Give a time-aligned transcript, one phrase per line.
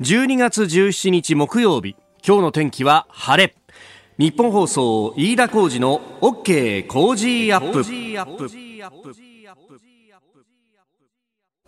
[0.00, 1.96] 12月17日木曜日。
[2.24, 3.56] 今日の天気は晴れ。
[4.16, 7.82] 日本放送飯田浩二の OK 工事アップ。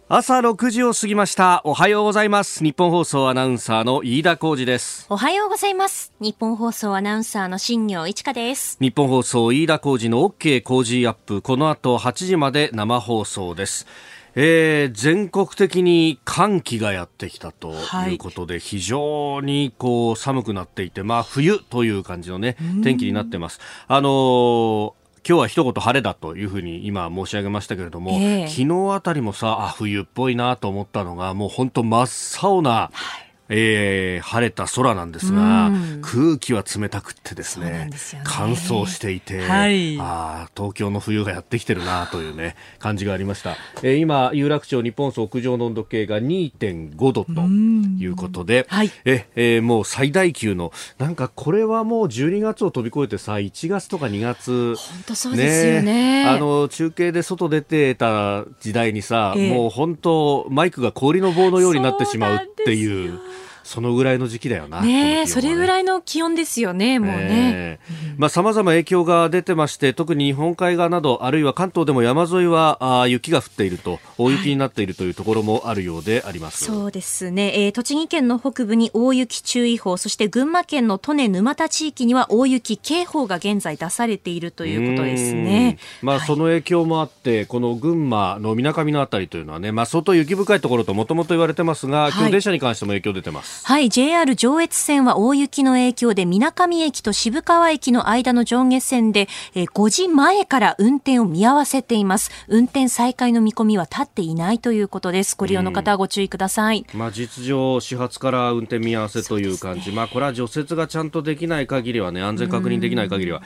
[0.09, 1.61] 朝6時を過ぎました。
[1.65, 2.63] おはようございます。
[2.63, 5.07] 日本放送アナウンサーの飯田浩二です。
[5.09, 6.13] おはようございます。
[6.21, 8.77] 日本放送アナウンサーの新業一華です。
[8.81, 11.43] 日本放送飯田浩二の OK 工事アップ。
[11.43, 13.89] この後8時まで生放送です
[14.35, 17.73] えー、全国的に寒気がやってきたと
[18.09, 23.61] いうことで、はい、非常にこう寒くなっていて、まあ冬という感じのね、天気になってます。
[23.89, 32.91] あのー今日は一言晴れだというふうに今申し上げましたけれども、えー、昨日あたりもさあ冬っぽいなと思ったのがもう本当真っ青な、は
[33.27, 35.71] いえー、晴れた空なんですが、
[36.03, 37.91] 空気は冷たくってですね、ね、
[38.25, 63.19] 乾燥していて、はい、あ東京の冬がやってきてるなというね感じがありました、えー、今有楽町日本総屋上の温度計が2.5度ということで、はい、ええー、もう最大級のなんかこれはもう12月を飛び越えてさ1月とか2月本当そうですよね、ね、あの中継で外出てた時代にさ、えー、もう本当マイクが氷の棒のようになってしまうっていう。
[63.65, 64.81] そのぐらいの時期だよな。
[64.81, 67.79] ねそれぐらいの気温ですよね、もうね。
[68.17, 76.71] まあ、様々影響が出てまして、特に日本海側など、あるいは関東でも山沿いはあ雪が降っていると、大雪になっているというところもあるようであります。
[76.71, 77.73] はい、そうですね、えー。
[77.73, 85.79] 栃木県の北部に大雪注意報、そして群馬県の利根沼田地域には大雪警報が現在出されているということですね。
[86.03, 93.47] まあ、はい、その影響もあって、この群馬のみなかみのあたりというのはね、まあ、相当雪深いところともともと言われてますが、今日電車に関しても影響出てます。
[93.47, 93.50] はい、
[93.91, 102.31] JR 上越線は大雪の影響で、みなかみ駅と渋川駅の間の上下線で、え5時前から運転を見合わせています。
[102.49, 105.37] 運転再開の見込みは立っていないということです。
[105.37, 106.85] ご利用の方はご注意ください。
[106.95, 109.91] まあ、実情、始発から運転見合わせという感じ。
[109.91, 113.43] ね、まあ、これは除雪がちゃんとできない限りはね、安全確認できない限りは、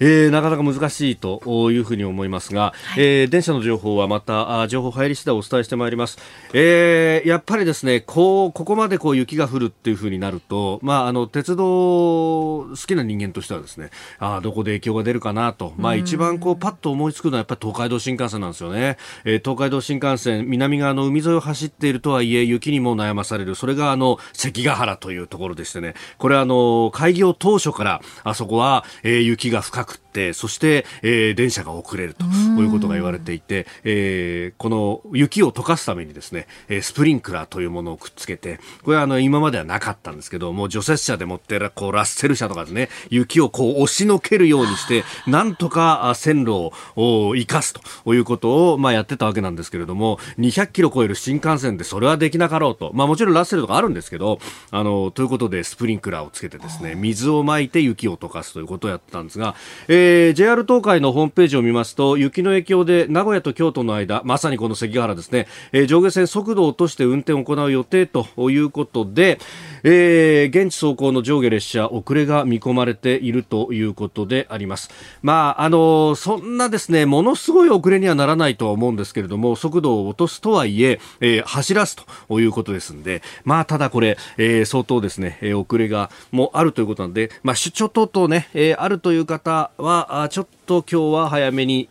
[0.00, 6.18] えー、なかなか難しいというふうに思いますが、はい、えー、電車の情報はまた情報入り次第お伝えしてまいります、
[6.52, 23.54] えー、やっぱりですねこうここまでこう雪が降るっていうふうになると、まあ、あの鉄道好きな人間としてはですねあどこで影響が出るかなと、まあ、一番こうパッと思いつくのはやっぱり東海道新幹線なんですよね、えー、東海道新幹線南側の海沿いを走っているとはいえ雪にも悩まされる。
[23.54, 25.94] それがあの関ヶ原というところでしてね。
[26.18, 47.74] これあの開業当初からあそこは、えー、雪が深くくってそして、えー、電車が遅れるということが言われていて、えー、この雪を溶かすためにですね、えー、スプリンクラーというものをくっつけてこれはあの今まではなかったんですけども除雪車でもってこうラッセル車とかですね雪をこう押しのけるようにしてなんとか線路を生かす
[48.04, 54.38] ということを、まあ、やってたわけなんですけれども200キロ超える新幹線でそれはできなかろうと、まあ、もちろんラッセルとかあるんですけど
[54.70, 59.54] あのということでスプリンクラーをつけてですね水をまいて雪を溶かすということをやってたんですが、
[59.88, 69.38] えー、JR 東海のホームページを見ますと雪の影響で名古屋と京都の間まさにこの関ヶ原ですね、えー、上下線速度を落として運転を行う予定ということで、
[69.84, 74.90] えー、現地走行の上下列車遅れが見込まれているということであります。
[75.22, 81.96] まああのそんなですねものすごい遅れにはならないとは思うんですけれども速度を落とすとはいええー、走らす
[82.28, 91.86] ということですんでまあただこれ、えー、相当ですね、えー、遅れがもあるということなんでまあ出張等々ね、えー、あるという方はあちょっと今日は早めに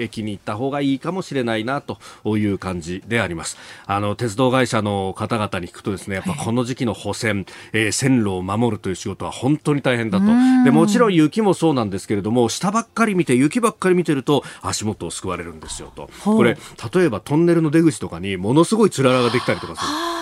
[0.00, 1.98] 駅に行った方がいいかもしれないなと
[2.36, 3.56] いう感じであります。
[3.86, 10.26] あの鉄道会社の方々に聞くとですね、やっぱこの時期の補線、えー、線路を守るという仕事は本当に大変だと。
[10.64, 16.10] でもちろん雪もそうなんですけれども、下ばっかり見て雪ばっかり見てると足元を救われるんですよと。
[16.24, 16.56] これ
[16.94, 20.21] 例えばトンネルの出口とかにものすごいつららができたりとかする。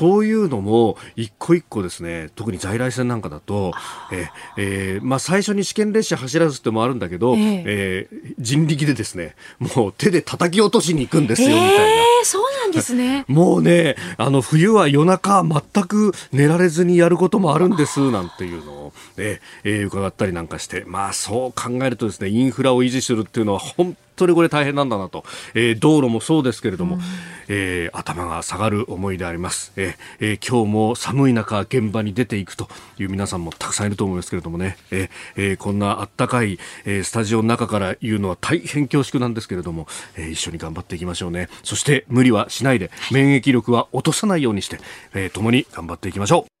[0.00, 3.72] そういうのも一個一個ですね特に在来線なんかだと、
[4.10, 12.02] ええー、まあ、最初に試験列車走らずってもあるんだけど、えー、えー、人力でですねもう手で叩き落としに行くんですよ、みたいな。
[12.24, 13.26] そうなんですね。
[13.28, 25.24] もうねあの冬は夜中全く寝られずにやることもあるんですなんていうのを、えー、伺ったりなんかしてまあそう考えるとですねインフラを維持するっていうのは本当にこれ大変なんだなと、
[25.54, 27.02] えー、道路もそうですけれども、うん、
[27.48, 32.68] えー、頭が下がる思いであります、えーえー、今日も寒い中現場に出ていくと
[32.98, 39.86] いう皆さんもたくさんいると思いますけれどもね、えーえー、こんなあったかい、えー、スタジオの中から言うのは大変恐縮なんですけれども、
[40.16, 41.48] えー、一緒に頑張っていきましょうね。
[41.62, 44.78] そして無理はしないで免疫力は落とさないようにして、
[45.14, 46.59] えー、共に頑張っていきましょう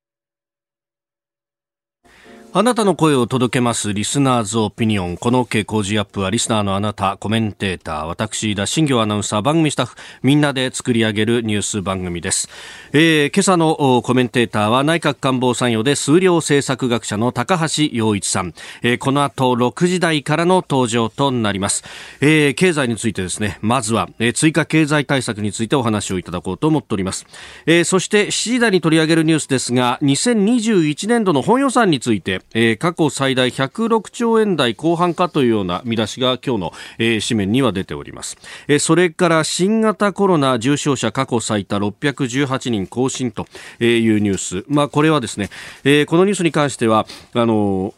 [2.52, 5.16] あなたの声を届けますリスナーズオピニオン。
[5.16, 9.94] この OK 工事アップはリスナーのあなた、コメンテーター、私、田新行アナウンサー、番組スタッフ、
[10.24, 12.48] みんなで作り上げるニュース番組です。
[12.92, 18.52] えー、今朝のコメンテーターは内閣官房参与で数量政策学者の高橋洋一さん。
[18.82, 21.84] えー、この後6時台からの登場となります。
[22.20, 27.26] えー、経済についてですね、まずは、えー、追加経済対策についてお話をいただこうと思っております。
[27.66, 38.36] えー、そして7時台に取り上げるニュースですが、2021年度の本予算について、えー、過去最大106兆円台後半かというような見出しが今日の、えー、紙面には出ております、
[38.68, 43.46] えー、それから新型コロナ重症者過去最多618人更新と
[43.80, 45.50] いうニュース、まあ、これはですね、
[45.84, 47.94] えー、このニュースに関してはあの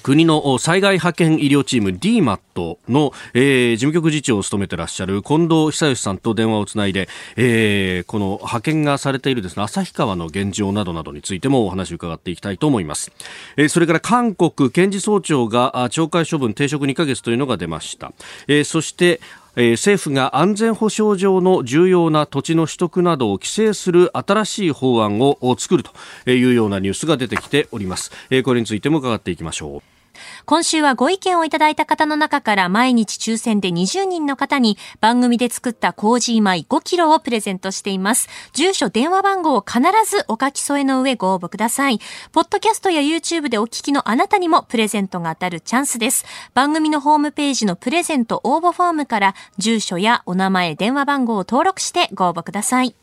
[0.00, 13.12] 国の災害派遣医療チーム DMAT の、えー、事務局次長を務めてらっしゃる近藤久義さんと電話をつないで、えー、この派遣がされているですね、旭川の現状などなどについてもお話を伺っていきたいと思います。
[13.56, 18.12] えー、それから韓国検事総長が懲戒処分停職2ヶ月というのが出ました。
[18.48, 19.20] えー、そして
[19.54, 30.01] え、政府が安全保障上の重要な土地の取得などを規制する新しい法案を作るというようなニュースが出てきております、え、これについても伺っていきましょう。
[30.46, 38.28] 今週はご意見をいただいた方の中から毎日抽選で20人の方に番組で作ったコージー米5キロをプレゼントしています。
[38.52, 42.00] 住所、電話番号を必ずお書き添えの上ご応募ください。
[42.32, 46.24] ポッドキャストや YouTube でお聞きのあなたにもプレゼントが当たるチャンスです。
[46.54, 52.94] 番組のホームページのプレゼント応募フォームから住所やお名前、電話番号を登録してご応募ください。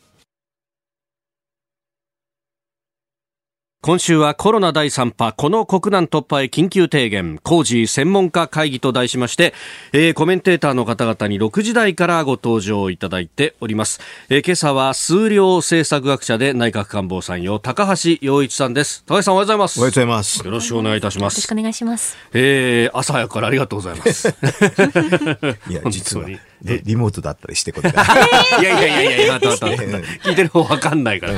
[3.82, 9.54] 今週はコロナ第3波、この国難突破へ緊急提言、工事専門家会議と題しまして、
[9.94, 14.00] えー、コメンテーターの方々に6時台からご登場いただいております。
[14.28, 19.02] えー、今朝は数量政策学者で内閣官房参与、高橋洋一さんです。
[19.06, 19.80] 高橋さんおはようございます。
[19.80, 20.44] おはようございます。
[20.44, 21.36] よろしくお願いいたします。
[21.36, 22.18] よろしくお願いします。
[22.34, 24.28] えー、朝早くからありがとうございます。
[25.70, 26.28] いや、実は。
[26.62, 27.90] リリモートだったりしてこれ
[28.60, 31.28] いやいやいやいや、待って待って聞いてる方わかんないか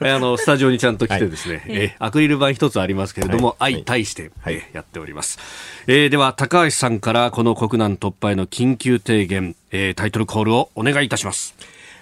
[0.00, 0.14] ら。
[0.16, 5.38] あの、スタジオにちゃんと来てですね、はい、えアクリル板一つありますけれども、はい、相対して、はい、やっております。
[5.86, 11.54] えー、では、高橋さんからこの国難突破への緊急提言、えー、タイトルコールをお願いいたします。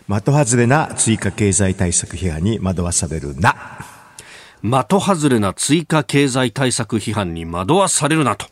[0.08, 3.54] 的外れな追加経済対策批判に惑わされるな。
[4.62, 8.46] 的外れな追加経済対策批判に惑わされるなと。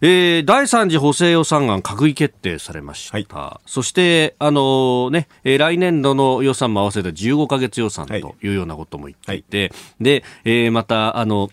[0.00, 3.38] えー、第3次補正予算案閣議決定されました。
[3.38, 11.50] はい、そして、あのー、ね、えー、来年度の予算も合わせた15か月予算というようなことも言っていて、はい、で、えー、また、あの、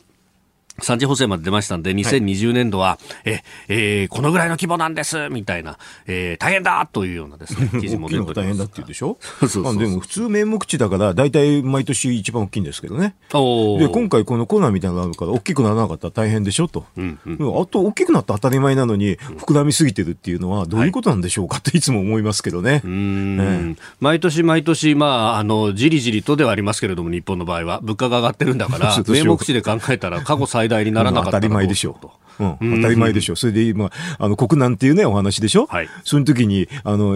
[0.82, 5.78] 三次補正まで出ましたんで、2020年度は、はい、え、えー、このぐらいの規模なんです、みたいな、
[6.08, 9.18] えー、大変だというようなですね、 記事も出て大変だって言うでしょ？
[9.40, 9.78] そうそうそう。
[9.78, 13.16] でも普通名目地だから、大体毎年一番大きいんですけどね。
[13.30, 16.86] で、今回このコロナみたいなのがあるから、大きくならなかったら大変でしょと。
[16.98, 21.84] うんうん、あと、大きくなった当たり前なのに、膨らみすぎてるっていうのは、どういうことなんでしょうかってい。
[21.84, 22.82] つも思いますけどね。
[22.84, 31.32] うん、えー、毎年毎年、まあ、あの、じりじりとではありますけれども、日本の場合は、物価が上がってるんだから、 名目地で考えたら、過去最大にならなかった。
[31.32, 32.08] 当たり前でしょう。
[32.40, 33.34] うん、当たり前でしょ。
[33.34, 33.36] う。
[33.36, 35.68] それで今、あの、国難っていうね、お話でしょ。
[35.68, 35.90] はい。
[36.04, 37.16] その時に、あの、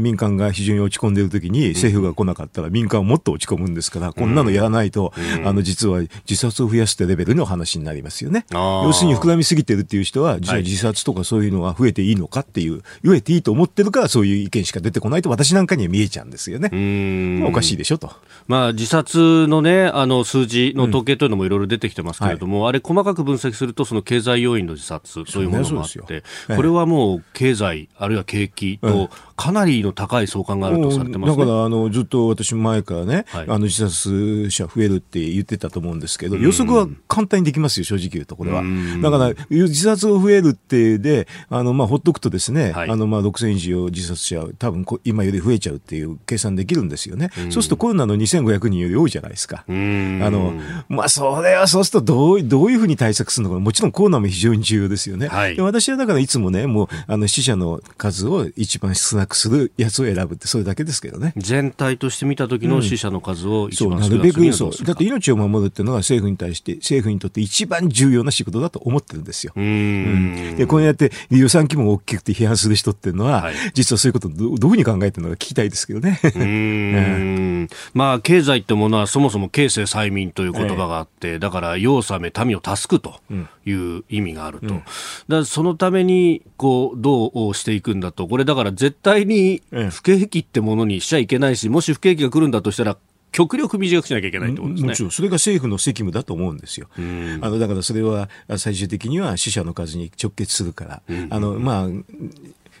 [0.00, 5.12] 民間が非常に落ち込んでる時に、政府が来なかったら民間はもっと落ち込むんですから、こんなのやらないと、
[5.44, 8.46] あの、実は自殺を増やすってレベルの話になりますよね。
[8.52, 17.44] 要するに膨らみすぎてるっていう人は、実は自殺とかそういうのは増えていいのかっていう、増えていいと思ってるから、そういう意見しか出てこないと、私なんかには見えちゃうんですよね。
[17.46, 18.10] おかしいでしょと。
[18.46, 26.22] まあ、自殺のね、あの、数字の統計というのもいろいろ出てきてますけれども、あれ細かく分析すると、その経済要因の自殺、そういうものもあって、
[26.54, 38.62] これはもう経済、あるいは景気とかなりの高い相関があるとされてます、ね、だからあのずっと私前からね、はい、あの自殺者増えるって言ってたと思うんですけど、予測は簡単にできますよ、正直言うと、これは。
[39.02, 47.30] だから、自殺を増えるってで、あの、まあ、ほっとくとですね、はい、あの、まあ、6000以上自殺者、多分今より増えちゃうっていう計算できるんですよね。
[47.50, 49.64] そうするとコロナの2500人より多いじゃないですか。
[49.66, 50.54] あの、
[50.88, 55.28] まあ、それはそうするとどう、どういうふうに対策するのか、もちろんコロナも非常に重要ですよね。
[55.28, 61.32] はい、私はだからいつもね、もう、あの、死者の数を一番少なくするやつを選ぶって、それだけですけどね。
[61.36, 64.84] 全体として見た時の死者の数を一番少なる、うん、なるべくそう。
[64.84, 69.52] だって命を守るっていうのは政府に対して、政府にとって一番重要な仕事だと思ってるんですよ。
[69.56, 76.20] うんで、こうやって予算規模が大きくて批判する人っていうのは、はい、実はそういうことどどういうふうに考えてるのか聞きたいですけどね。
[76.34, 83.20] うんまあ、経済ってものはそもそも経世催眠という言葉があって、だから世を治め民を助くと
[83.66, 84.66] いう意味があると。
[84.74, 84.82] うん、
[85.28, 88.26] だそのために、こう、どうしていくんだと。
[88.28, 92.96] これだから絶対に不景気ってものにしちゃいけないし、もし不景気が来るんだとしたら、
[93.34, 94.88] 極力短くしなきゃいけないってことですね。
[94.90, 96.88] もちろん、それが政府の責務だと思うんですよ。
[96.96, 101.88] あのだからそれは最終的には死者の数に直結するから、あのまあ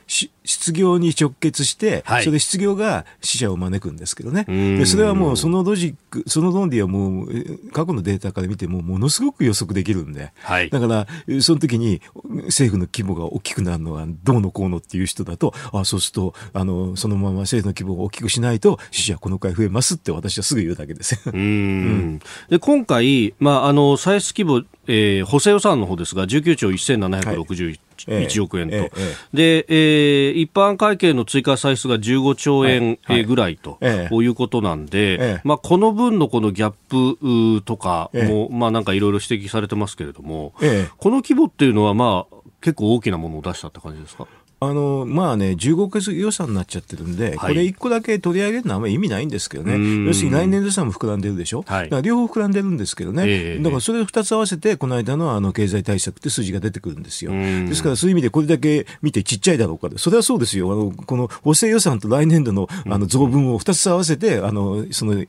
[0.06, 4.44] 失業に直結して、はい、それで失業が死者を招くんですけどね。
[4.44, 11.06] でそれはもうそのロジック、その論理はもう過去のデータから見てもものすごく予測できるんで、はい、だから
[11.40, 12.02] その時に
[12.44, 21.20] 政府の規模が大きくなるのはどうのこうのっていう人だと、あそうするとあのそのまま政府の規模が大きくしないと死者この回増えますって私はすぐ言うだけです。
[21.30, 22.20] うん、
[22.50, 28.90] で今回、まあ、あの歳出規模、えー、補正予算の方ですが19兆1761 1億円と、え
[29.32, 33.78] えで、えー、一般会計の追加歳出が15兆円ぐらいと、
[34.10, 40.54] こういうことなんで、まあ、この分のこのギャップとかも、まあ、なんかいろいろ指摘されてますけれども、
[40.98, 44.26] この規模っていうのは、まあ、結構大きなものを出したって感じですか？
[44.68, 49.72] あのまあね、15か月予算になっちゃってるんで、はい、これ1個だけ取り上げるのはあんまり意味ないんですけどね、
[50.06, 57.32] 要するに来年度予算も膨らんでるでしょ、はい、だから両方膨らんでるんですけどね、えー、だからそれを2つ合わせて、この間のあの経済対策って数字が出てくるんですよ。
[57.32, 65.24] ですからそういう意味でこれだけ見てちっちゃいだろうかそれはそうですよ、あのこの補正予算と来年度のあの増分を2つ合わせて、あのその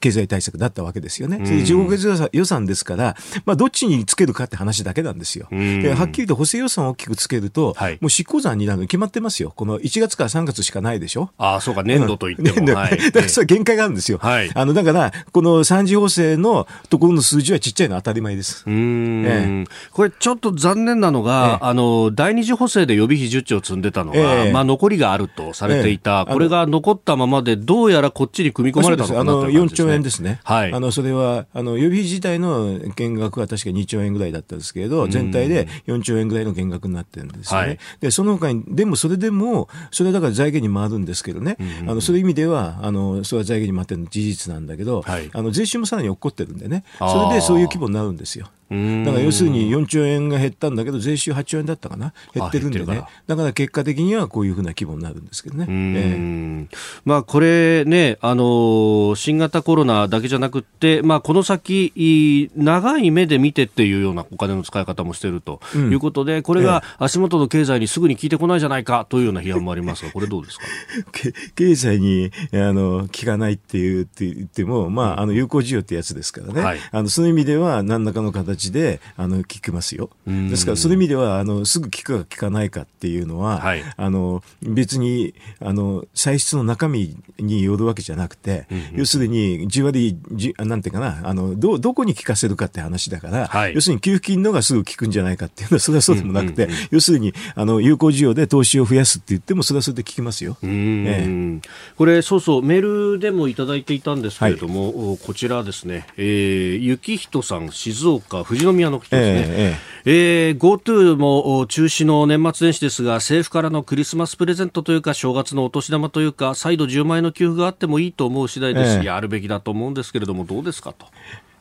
[0.00, 1.40] 経済対策だったわけですよね。
[1.44, 5.48] それで15か月予算ですから、まあ、どっちにつけるかって話だけなんですよ。
[5.50, 9.52] ではっきりと補正予算を大きくつけると、はい、もう執行残になるの決まってますよ。
[9.54, 11.30] この1月から3月しかないでしょ？
[11.38, 12.74] ああ、そうか、年度といっても。
[12.74, 14.18] はい、だからそれは限界があるんですよ。
[14.18, 18.64] はい、あの、だから、この三次補正のところの数字はちっちゃいのは当たり前です。
[18.66, 30.40] うん、ええ、これちょっと残念なのが、ええ、あの、第二次補正で予備費10兆積んでたのが、え、まあ残りがあるとされていた、これが残ったままで、どうやらこっちに組み込まれたのかなと、ね、あの、4兆円ですね。
[30.44, 30.72] はい。
[30.72, 37.66] あの、それは、あの、予備費自体の減額は確か2兆円ぐらいだったんですけれど、全体で4兆円ぐらいの減額になってるんですよね。
[37.66, 46.84] はい、で、その他に、でもそれでも、それはだから財源に回るんですけどね、うん、あのそういう意味ではあのそれは財源に回ってるの事実なんだけど、はい、あの税収もさらに落っこってるんでね。
[46.98, 48.48] それでそういう規模になるんですよ。
[48.70, 55.66] だから要するに4兆円が減ったんだけど、税収8兆円だったかな、減ってるんでね、だから結果的にはこういうふうな規模になるんですけどね。
[55.68, 56.68] えー、
[57.04, 70.64] まあ、これね、あの新型コロナだけじゃなくて、まあ、この先、長い目で見てっていうようなお金の使い方もしているということで、うん、これが足元の経済にすぐに効いてこないじゃないかというような批判もありますが、これどうですか？
[71.54, 80.10] 経済にあの効かないっていうって言っても、まあ、あの有効需要ってやつですからね、はい、あのそういう意味では、何らかの形であの聞きますよ。
[80.26, 100.56] ですからそういう意味ではあのすぐ聞くか聞かないかっていうのは、はい、あの別にあの歳出の中身によるわけじゃなくて、うんうん、要するにじわりじなんていうかなあのどどこに聞かせるかって話だから、はい、要するに給付金のがすぐ効くんじゃないかっていうのはそれはそうでもなくて、うんうんうん、要するにあの有効需要で投資を増やすって言ってもそれはそれで効きますよ。
[100.62, 101.60] ええ、
[101.96, 109.54] これそうそうメールでもいただいていたんですけれども、はい、こちらですね、えー、雪人さん静岡富士宮の人ですね。
[109.56, 121.06] えええー、GoTo も中止の年末年始ですが、政府からのクリスマスプレゼントというか、正月のお年玉というか、再度10万円の給付があってもいいと思う次第ですし、やるべきだと思うんですけれども、どうですかと。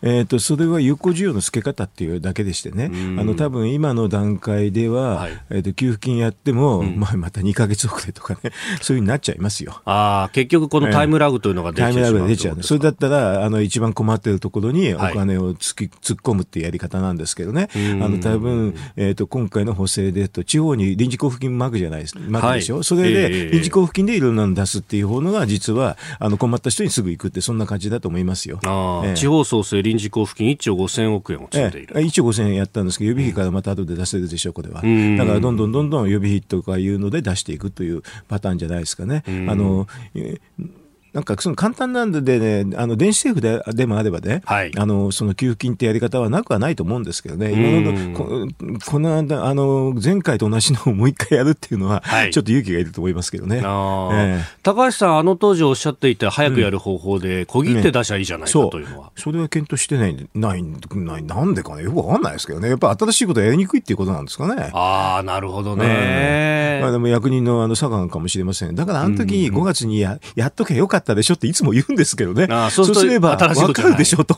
[0.04, 9.82] えーと、それは有効需要の付け方っていうだけでしてね、あの多分今の段階では、はい、えーと、給付金やっても、うん、まあ、また2か月遅れとかね、 そういうふうになっちゃいますよ。
[9.86, 17.78] あ結局、このタイムラグというのが出ちゃう、タイムラグが出ちゃう、それだったらあの一番困っているところにお金をつき、はい、突っ込むっていうやり方なんですけどね、あ
[18.10, 22.18] の多分、えーと、今回の補正でと、地方に臨時交付金まくじゃないです。
[22.18, 28.60] まくでしょ、はい、それで、臨時交付金でいろんなの出すっていう方のが、実はあの困った人にすぐ行くって、そんな感じだと思いますよ。
[28.64, 34.76] あえー、地方創生臨時交付金1兆兆5000億円を積んでいる、ええ、1兆5000円やったんですけど、予備費からまた後で出せるでしょう、これは。
[34.76, 39.24] だからどんどんどんどん予備費とかいうので出していくというパターンじゃないですかね。
[39.48, 39.88] あの
[41.14, 42.22] なんかその簡単なんで
[42.66, 48.48] ね、あの電子政府ででもあればね、はい、あのその給付金ってやり方はなくはないと思うんですけどね、今のこ
[48.90, 64.72] この間あの前回と同じのをもう一回やるっていうのは、はい、ちょっと勇気がいると思いますけどね、えー、高橋さん、あの当時おっしゃっていた早くやる方法で、小切って出しゃいいじゃないか、というのは、それは検討してないないないなんでかね、よくわかんないですけどね、やっぱ新しいことやりにくいっていうことなんですかね。
[64.74, 66.80] ああ、なるほどね。
[66.82, 68.76] まあ、でも役人のあの差がかもしれません。
[68.76, 72.48] だからあの時に5月にややっとけよかったでしょっていつも言うんですけどね。
[72.50, 74.36] あそうすれば分かるでしょと。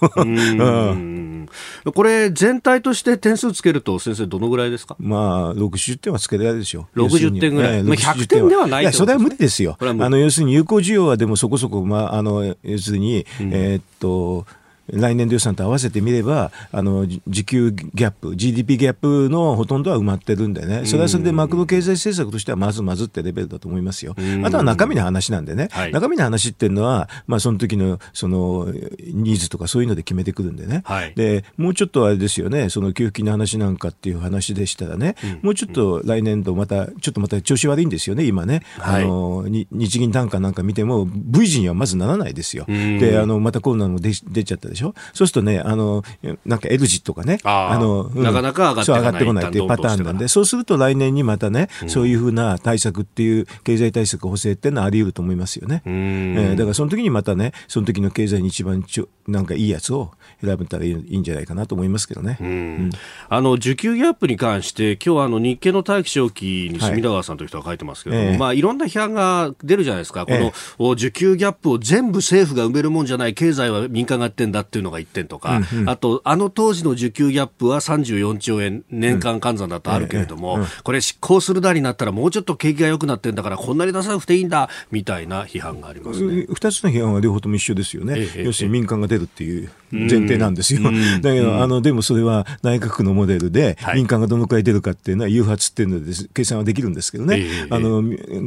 [1.92, 4.96] これ、全体として点数つけると、先生、どのぐらいですか？
[5.00, 7.04] まあ、60点はつけられるでしょう。
[7.04, 7.84] 60点ぐらい。
[7.84, 9.78] まあ、100点ではないいや、それは無理ですよ。
[9.80, 14.48] あの要するに有効需要はでもそこそこ、まあ、あの要するに、うん、えー、っと、
[14.88, 24.16] 来年度予算と合わせてみれば、あの、時給ギャップ、GDP ギャップのほとんどは埋まってるんでね、それはそれでマクロ経済政策としてはまずまずってレベルだと思いますよ。
[24.44, 30.82] あとは中身の話なんでね、はい、中身の話っていうのは、まあその時の、その、ニーズとかそういうので決めてくるんでね。
[30.86, 38.62] はい、で、もうちょっとあれですよね、その給付金の話なんかっていう話でしたらね、うん、もうちょっと来年度また、ちょっとまた調子悪いんですよね、今ね。
[38.78, 42.66] はい、あの、日銀単価なんか見ても、V 字にはまずならないですよ。
[42.68, 44.94] で、あの、またコロナも出出ちゃったでしょ？
[45.14, 46.04] そうするとね、あの、
[46.46, 55.82] なんか L 字とかね、あの、うん、なかなか上がってこないっていうパターンなんで、そうすると来年にまたね、そういうふうな対策っていう、経済対策補正っていうのはあり得ると思いますよね。
[55.86, 60.12] えー、だからその時にまたね、その時の経済に一番ちょなんかいいやつを
[60.44, 62.38] 選べたらいいんじゃないかなと思いますけどね。
[62.40, 62.90] うん、
[63.30, 70.26] あの需給ギャップに関して、今日はあの日経の大気象記に隅田川さんという人が書いてますけども、はい、まあいろんな批判が出るじゃないですか。
[70.26, 70.52] この、
[70.96, 86.46] 需給ギャップを全部政府が埋めるもんじゃない、経済は民間がやってんだっていうのが1点とか、うんうん、あと、あの当時の需給ギャップは34兆円年間換算だとあるけれども、うんうん、これ執行するだになったらもうちょっと景気が良くなってんだから、こんなに出さなくていいんだみたいな批判がありますね。
[86.50, 88.28] 2つの批判は両方とも一緒ですよね。
[88.38, 89.70] 要するに民間が出るっていう。
[89.92, 90.82] 前提なんですよ。
[91.22, 98.04] だけど、あの、でもそれは内閣府のモデルで、民間がどのくらい出るかっていうのは、誘発っていうので、計算はできるんですけどね、あの、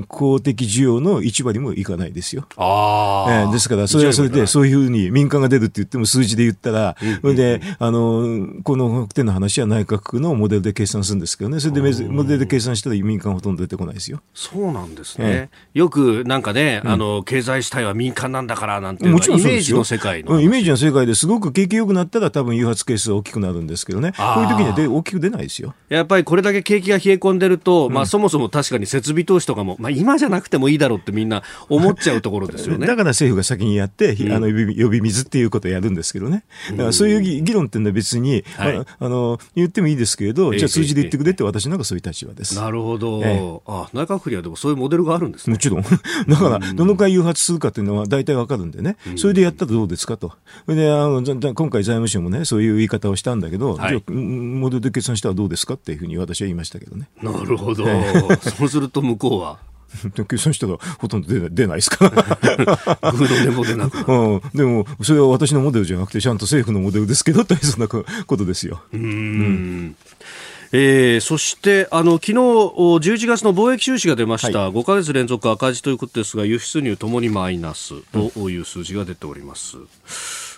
[0.06, 2.46] 公的需要の1割もいかないですよ。
[2.56, 14.20] あえー、ですから、それはそれで、そういうふうに民間が出るって言っても数字で言ったら、それで、あの、この手の話は内閣府のモデルで計算するんですけどね、それでモデルで計算したら民間ほとんど出てこないですよ。
[14.34, 15.50] そうなんですね。
[15.74, 20.40] よくなんかね、あの、経済主体は民間なんだからなんてイメージの世界の。
[20.40, 25.74] イメージの世界ですごく景気良くなったら多分誘発係数大きくなるんですけどね、こういう時にはで大きく出ないですよ。
[25.88, 32.86] やっぱりこれだけ景気が冷え込んでると、まあそもそも確かに設備投資とかも、まあ今じゃなくてもいいだろうってみんな思っちゃうところですよね。
[32.88, 36.44] だから政府が先にやって、うん、あの呼び水っていうことをやるんですけどね。
[36.70, 42.56] だからそういう議論っていうのは別に、はい、あの言ってもいいですけれど、じゃあ数字で言ってくれって私なんかそういう立場です。
[42.56, 43.20] なるほど。
[43.24, 45.54] ええ、あ内閣府にはでもそういうモデルがあるんですね。
[45.54, 45.82] もちろん。
[45.82, 45.88] だ
[46.36, 50.32] から、どのくらい誘発するかっていうのは大体わかるんでね、それでやったらどうですかと。
[50.66, 57.08] で、あの今回財務省もね、そういう言い方をしたんだけど、はい、じゃモデルで計算したらどうですかっていうふうに私は言いましたけどね。
[57.22, 57.84] なるほど。
[58.40, 59.58] そうすると向こうは？
[60.28, 62.10] 計算したらほとんど出ない出ないですか？
[62.10, 62.10] ら。
[63.12, 64.42] グーでも出なくうん。
[64.54, 68.82] でも、それは私のモデルじゃなくて、ちゃんと政府のモデルですけど、大切なことですよ。
[68.92, 69.96] うんうん
[70.70, 78.02] えー、そしてあの昨日11月の貿易収支が出ました、はい、5か月連続赤字ということですが輸出入ともにマイナス
[78.34, 79.78] という数字が出ております。
[79.78, 79.88] うん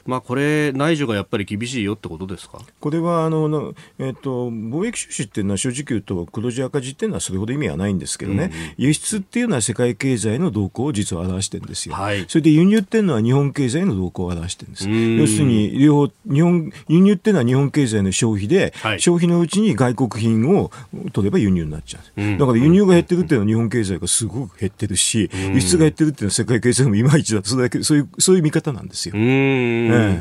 [0.07, 2.59] まあ、これ、内需がやっぱり厳しいよってことですか？
[2.81, 20.71] これはあの、えーと、貿易収支っていうのは正直言うと黒字赤字っていうのはそれほど意味はないんですけどね、うん、輸出っていうのは世界経済の動向を実は表してるんですよ、はい、それで輸入っていうのは日本経済の動向を表してるんです、要するに両方日本輸入っていうのは日本経済の消費で、はい、消費のうちに外国品を
[21.13, 29.15] 取れば輸入になっちゃう、うん、だから輸入が減ってるっていうのは日本経済がすごく減ってるし、うん、輸出が減ってるっていうのは世界経済もいまいちだとそれだけそういうそういう見方なんですよ。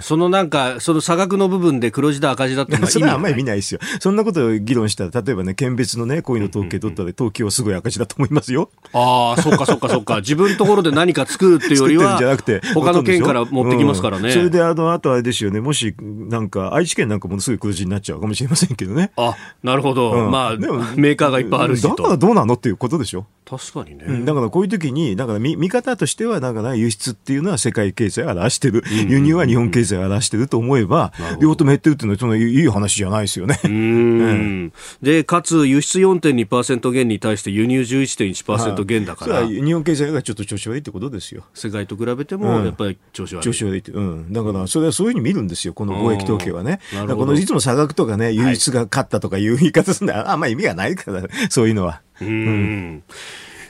[0.02, 3.80] そのなんか、その差額の部分で黒字だ赤字だって それはあんまり見ないですよ。
[4.00, 8.70] そんなことを議論したら、例えばね、県別のね、こういうの統計取ったら、東京はすごい赤字だと思いますよ。
[8.94, 10.18] ああ、そっかそっかそっか。
[10.18, 14.30] 自分のところで何か作るっていうよりは、 じゃなくて他の県から持ってきますからね。
[14.30, 19.12] うん、それで、あの、あとあれですよね、もし、なんか、愛知県なんかものすごい黒字になっちゃうかもしれませんけどね。
[19.18, 20.12] あ、なるほど。
[20.12, 20.58] うん、まあ、
[20.96, 23.26] メーカーがいっぱいあるしだからどうなのっていうことでしょ。
[23.50, 33.60] 確かにね、うん、だからこういう時に、だから見見方としては、だから輸出っていうのは世界経済を表してる、輸入は日本経済を表してると思えば、両方とも減ってるっていうのは、そのいい話じゃないですよね。
[33.64, 41.44] うん、で、かつ輸出4.2%減に対して輸入11.1%減だから、日本経済がちょっと調子悪いってことですよ。
[41.56, 43.44] 世界と比べても、やっぱり調子悪い。
[43.44, 44.32] 調子悪いって、うん。
[44.32, 46.80] だから、それはそういうふうに見るんですよ、この貿易統計はね。
[46.92, 52.02] このいつも差額とかね、輸出が勝ったとかいう言い方するんだ、はい、あんまり意味がないから、そういうのは。
[52.22, 53.04] うん。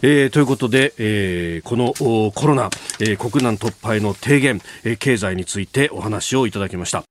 [0.01, 1.93] えー、ということで、えー、この
[2.31, 2.69] コロナ、
[3.01, 7.03] えー、国難突破への提言、えー、経済についてお話をいただきました。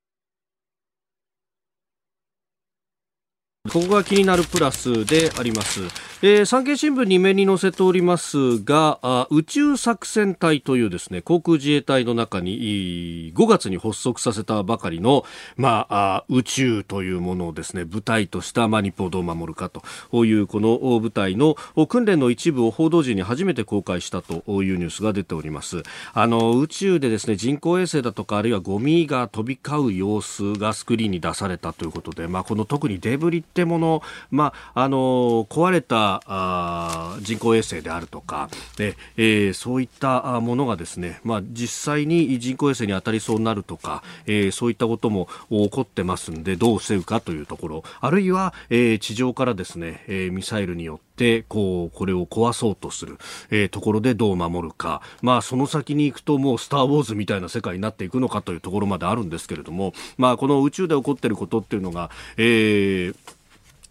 [3.68, 5.81] ここが気になるプラスであります。
[6.20, 15.24] えー、産経新聞に目に載せておりますがあ、宇宙作戦隊というですね、航空自衛隊の中に5月に発足させたばかりの、
[15.57, 21.54] まあ、あ宇宙というものをですね、舞台とした、まあ、日本をどう守るかというこの舞台の
[21.87, 25.85] 訓練の一部を報道時に初めて公開したというニュースが出ております。
[26.14, 53.18] あの、宇宙でですね、人工衛星だとか、あるいはゴミが飛び交う様子がスクリーンに出されたということで、まあ、この特にデブリっててもの、まあ、あの壊れたあ人工衛星であるとか、えー、そういったものがですね、まあ、実際に人工衛星に当たりそうになるとか、えー、そういったことも起こってますんでどう防ぐかというところあるいは、えー、地上からですね、え、ミサイルによってこうこれを壊そうとする、
[53.51, 63.16] えー、ところでどう守るか、まあ、その先に行くともう「スター・ウォーズ」みたいな世界になっていくのかというところまであるんですけれども、まあ、この宇宙で起こっていることっていうのが、えー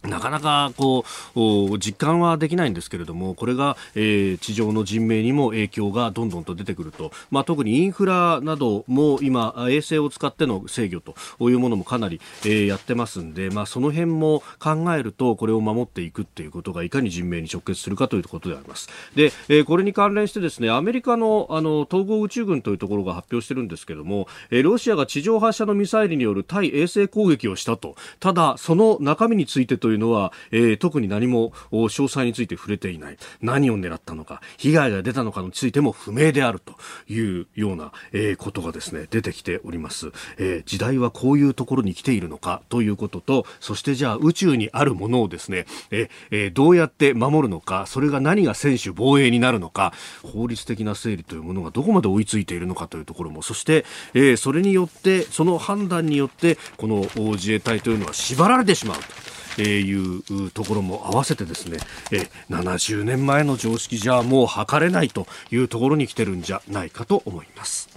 [0.03, 1.03] なかなかこ
[1.35, 11.15] う実感はできないんですけれどもこれが、えー、地上の人命にも影響がどんどんと出てくると、まあ、特にインフラなども今衛星を使っての制御と
[11.49, 18.89] いうものもかなり、えー、やってますんで、まあ、その辺も考えるとこれを守っていくっていうことがいかに人命に直結するかということであります。
[19.15, 27.95] で、えー、これに関連してですねアメリカのあの統合宇宙軍というところが発表してるんですけども、えー、ロシアが地上発射のミサイルによる対衛星攻撃をしたと。
[28.19, 36.73] ただその中身についてとというのは、えー、特に何も詳細について触れていない何を狙ったのか被害が出たのかについても不明であると
[37.07, 59.26] いうような、えー、ことがですね出てきております、えー、時代はこういうところに来ているのかということとそしてじゃあ宇宙にあるものをですね、えー、どうやって守るのかそれが何が専守防衛になるのか法律的な整理というものがどこまで追いついているのかというところもそして、え、それによってその判断によってこの自衛隊というのは縛られてしまうと。
[59.57, 61.79] えー、いうところも合わせてですね、
[62.11, 67.96] え、70年前の常識じゃもう測れないというところに来てるんじゃないかと思います。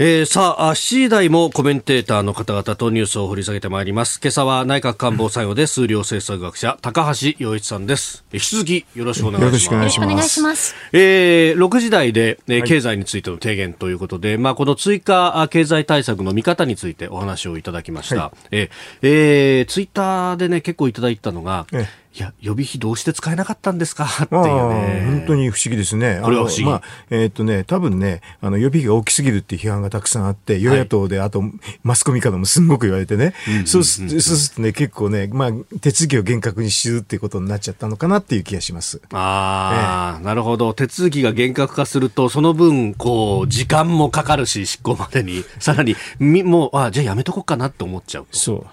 [0.00, 4.20] えー、さあ、7時台もコメンテーターの方々とニュースを掘り下げてまいります。
[4.22, 8.24] 今朝は内閣官房参与で数量政策学者、高橋洋一さんです。
[8.32, 9.74] 引き続きよろしくお願いします。
[9.74, 10.76] よろしくお願いします。
[10.92, 18.16] えー、6時台で、えー、経済についての提言ということで、はい、まあ、この追加経済対策の見方についてお話をいただきました。
[18.16, 18.68] はい、えー、
[19.02, 24.04] えー、ツイッターでね、結構いただいたのが、ええいや、予備費どうして使えなかったんですか？
[24.04, 25.04] っていうね。
[25.06, 26.18] 本当に不思議ですね。
[26.20, 26.64] これは不思議。
[26.64, 31.44] まあ、えー、っとね、多分ね、あの、予備費が大きすぎるっていう批判がたくさんあって、与野党で、はい、あと、
[31.84, 33.34] マスコミからもすんごく言われてね、
[33.66, 34.08] そうする
[34.52, 35.50] とね、結構ね、まあ、
[35.80, 39.00] 手続きを厳格にするっていうことになっちゃったのかなっていう気がします。
[39.12, 40.74] ああ、えー、なるほど。
[40.74, 48.66] 手続きが厳格化すると、その分、こう、時間もかかるし、執行までに、さらに、みもう、あじゃあやめとこうかなって思っちゃうそう。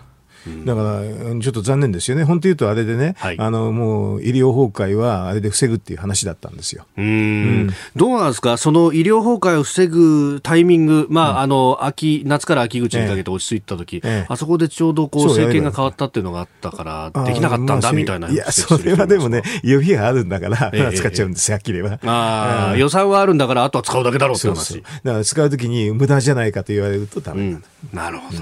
[0.65, 1.01] だから、
[1.39, 2.23] ちょっと残念ですよね。
[2.23, 6.86] 本当言うとあれでね、はい、あの、もう医療崩壊はあれで防ぐっていう話だったんですよ。
[6.97, 8.58] うん,、どうなんですか？
[8.58, 18.29] その医療崩壊を防ぐタイミング、まあ、うん、あの、秋、夏から秋口にかけて落ち着いた時、ええ、あそこでちょうどこう政権が変わったっていうのがあったから、できなかったんだみたいな。
[18.29, 22.12] いや、それはでもね、予備があるんだから、え、使っちゃうんですよ、はっきり言えば。
[22.12, 24.55] ああ、予算はあるんだから、あとは使うだけだろうって話。
[24.55, 24.81] そうそう。
[25.03, 27.67] だから使うときに無駄じゃないかと言われるとダメなんだ。
[27.93, 28.39] うん、なるほど。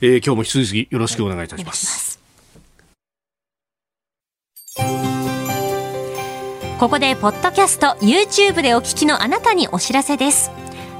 [0.00, 2.20] えー、今日も引き続きよろしくお願いいたします。
[6.78, 10.50] ここでポッドキャスト YouTube でお聞きのあなたにお知らせです。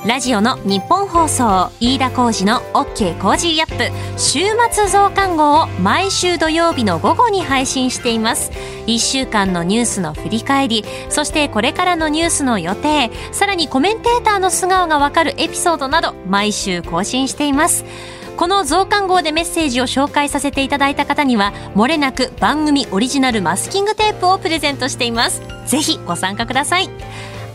[0.06, 4.38] ラジオのニッポン放送飯田浩司の OK Cozy Up 週
[4.72, 8.52] 末増刊号を毎週土曜日の午後に配信しています。
[8.86, 17.84] 1週間のニュースの振り返りそしてこれからのニュースの予定さらにコメンテーターの素顔がわかるエピソードなど毎週更新しています。
[18.37, 25.40] この増刊号でメッセージを紹介させていただいた方にはもれなく番組オリジナルマスキングテープをプレゼントしています。
[25.66, 26.90] ぜひご参加ください。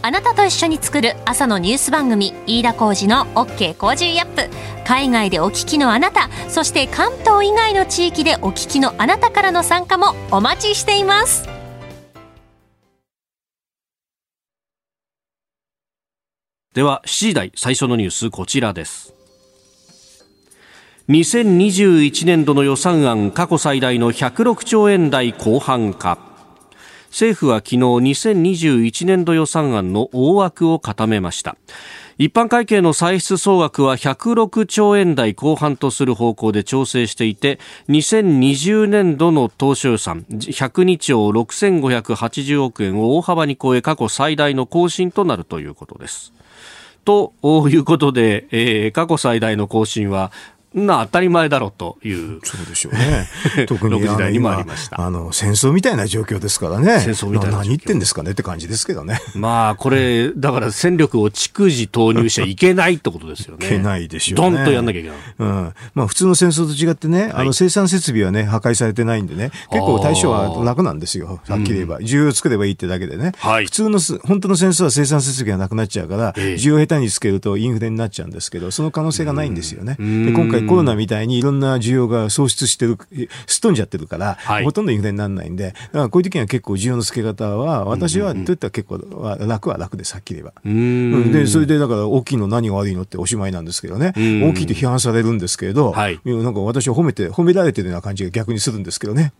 [0.01, 4.49] あなたと一緒に作る朝のニュース番組飯田浩司の OK Cozy Up。
[4.83, 11.47] 海外でお聞きのあなたそして関東以外の地域でお聞きのあなたからの参加もお待ちしています。
[16.73, 19.20] では7時台最初のニュースこちらです。
[21.11, 26.17] 2021年度の予算案過去最大の106兆円台後半か。
[27.09, 31.57] 政府は昨日2021年度予算案の大枠を固めました。
[32.17, 46.31] 一般会計の歳出総額は106兆円台後半とする方向で調整していて2020年度の当初予算102兆6580億円を大幅に超え過去最大の更新となるということです。
[47.03, 47.33] と
[47.69, 50.31] いうことで、えー、過去最大の更新は
[50.73, 52.39] な当たり前だろうという。
[52.43, 53.27] そうでしょうね。
[53.67, 55.01] 特に時代にもありました。
[55.01, 57.01] あの、戦争みたいな状況ですからね。
[57.01, 57.57] 戦争みたいな。
[57.57, 59.19] 何言ってんですかねって感じですけどね。
[59.35, 63.65] まあ、これ、だから戦力を逐次投入しちゃいけないってことですよね。
[63.65, 64.57] いけないでしょうね。
[64.57, 65.17] ドンとやんなきゃいけない。
[65.39, 65.73] うん。
[65.93, 71.41] まあ、普通の戦争と違ってね、あの、生産設備はね、破壊されてないんでね、結構対象は楽なんですよ。
[71.47, 71.99] はっきり言えば。
[71.99, 73.33] 需要を作ればいいってだけでね。
[73.39, 73.65] はい。
[73.65, 79.97] 普通の、本当の戦争は生産設備がなくなっちゃうから、需要を下手につけるとインフレになっちゃうんですけど、その可能性がないんですよね。
[79.99, 82.97] で、今回ぱりコロナみたいにいろんな需要が喪失してる、
[83.47, 88.99] すっ飛んじゃってるから、はい、ほとんどインフレにならないんで、だからこういう時には結構需要の付け方は、私は、といったら結構
[89.47, 90.53] 楽は楽です、はっきり言えば。
[90.63, 91.31] うん。
[91.31, 99.33] で、それでだから大きいの何が悪いのっておしまいなんですけどね、大きいと批判されるんですけれど、はい、なんか私は褒めて、褒められてるような感じが逆にするんですけどね。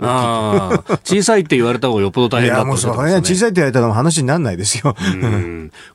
[1.04, 4.96] 小さいって言われた方がよっぽど大変だった、ね、いや、もうそれは小さいって言われたら話にならないですよ。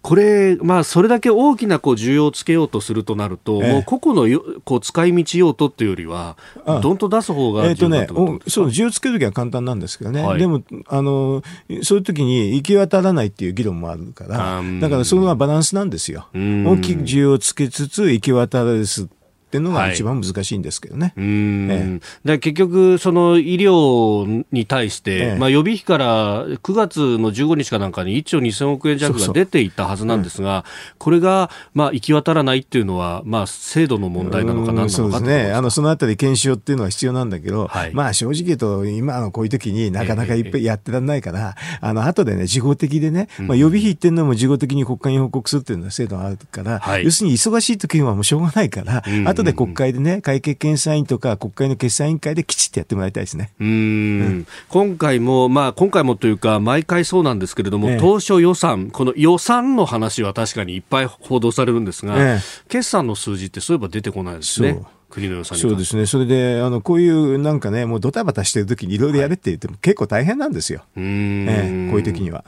[0.02, 6.36] これ、まあ、それだけ大きなこう需要をつけようとするとなると、ええ、もう個々のよこう使い道用途っていうよりは、
[6.82, 8.06] どんと出す方がえっ、とね、
[8.46, 11.42] そう、需要つけるときは簡単なんですけどね、はい、でも、あの、
[11.82, 16.28] そういうときに行き渡らないっていう議論もあるから、だからそれはバランスなんですよ。
[16.34, 19.08] 大きく需要をつけつつ行き渡らす
[19.46, 21.14] っていうのが一番難しいんですけどね。
[21.16, 35.52] はい、ええ、結局、その医療に対して、ええ、まあ、予備費から9月の15日かなんかに1兆2000億円弱が出ていたはずなんですが、そうそうこれが、まあ、行き渡らないっていうのは、まあ、制度の問題なのかなそうですね。
[35.52, 53.52] あの、そのあたり検証っていうのは必要なんだけど、はい、まあ、正直言うと、今のこういう時になかなかいっぱいやってらんないから、えー、あの、後でね、事後的でね、まあ、予備費っていうのも事後的に国会に報告するっていうのは制度があるから、はい、要するに忙しい時はもうしょうがないから、うん後で国会でね、会計検査院とか国会の決算委員会できちっとやってもらいたいですね。
[53.60, 64.80] うん、今回も、まあ、今回もというか、毎回そうなんですけれども、ええ、当初予算、この予算の話は確かにいっぱい報道されるんですが、え、決算の数字ってそういえば出てこないですね。
[65.08, 72.44] 国の予算そうですね、それであのこういうなんかね、もうドタバタしてる時にいろいろやれって言っても、結構大変なんですよ、はい、えこういう時には。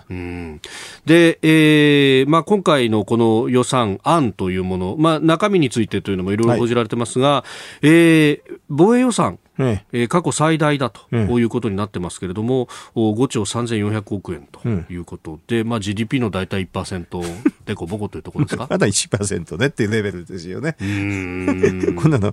[1.07, 6.49] で、えーまあ、今回のこの予算案というもの、まあ、中身についてというのもいろい。
[6.49, 7.45] ろ報じられてますが、は
[7.83, 10.09] い、えー、防衛予算、ええ。
[10.09, 18.67] 過去最大だということになってますけれども、ええ、5兆3400億円ということで、うん、まあ、GDP の大体1%でこぼこというところですか？
[18.71, 20.77] まだ1%ねっていうレベルですよね。
[20.81, 22.33] こんなの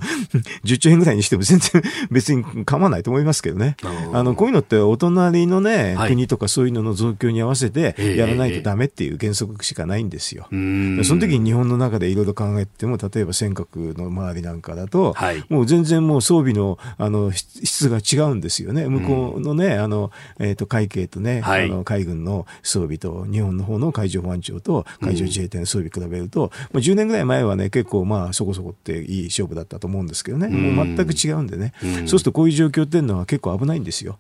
[0.63, 3.75] 10兆円ぐらいにしても全然 別に構わないと思いますけどね。
[4.13, 10.47] あのこういうのってお隣のね、はい、国とかそういうのの増強に合わせてやらないとダメっていう原則しかないんですよ。
[10.49, 18.87] その時に日本の中でいろいろ考えても例えば尖閣の周りなんかだと、はい、もう全然もう装備のあのの質が違うんですよね。
[18.87, 34.17] 向こうのね、あの、えっ、ー、と、海警とね、はい、あの海軍の装備と、日本の方の海上保安庁と海上自衛隊の装備比べると、まあ、10年ぐらい前はね、結構まあ、そこそこっていい勝負だったと思うんですけどね、もう全く違うんでね、そうするとこういう状況っていうのは結構危ないんですよ。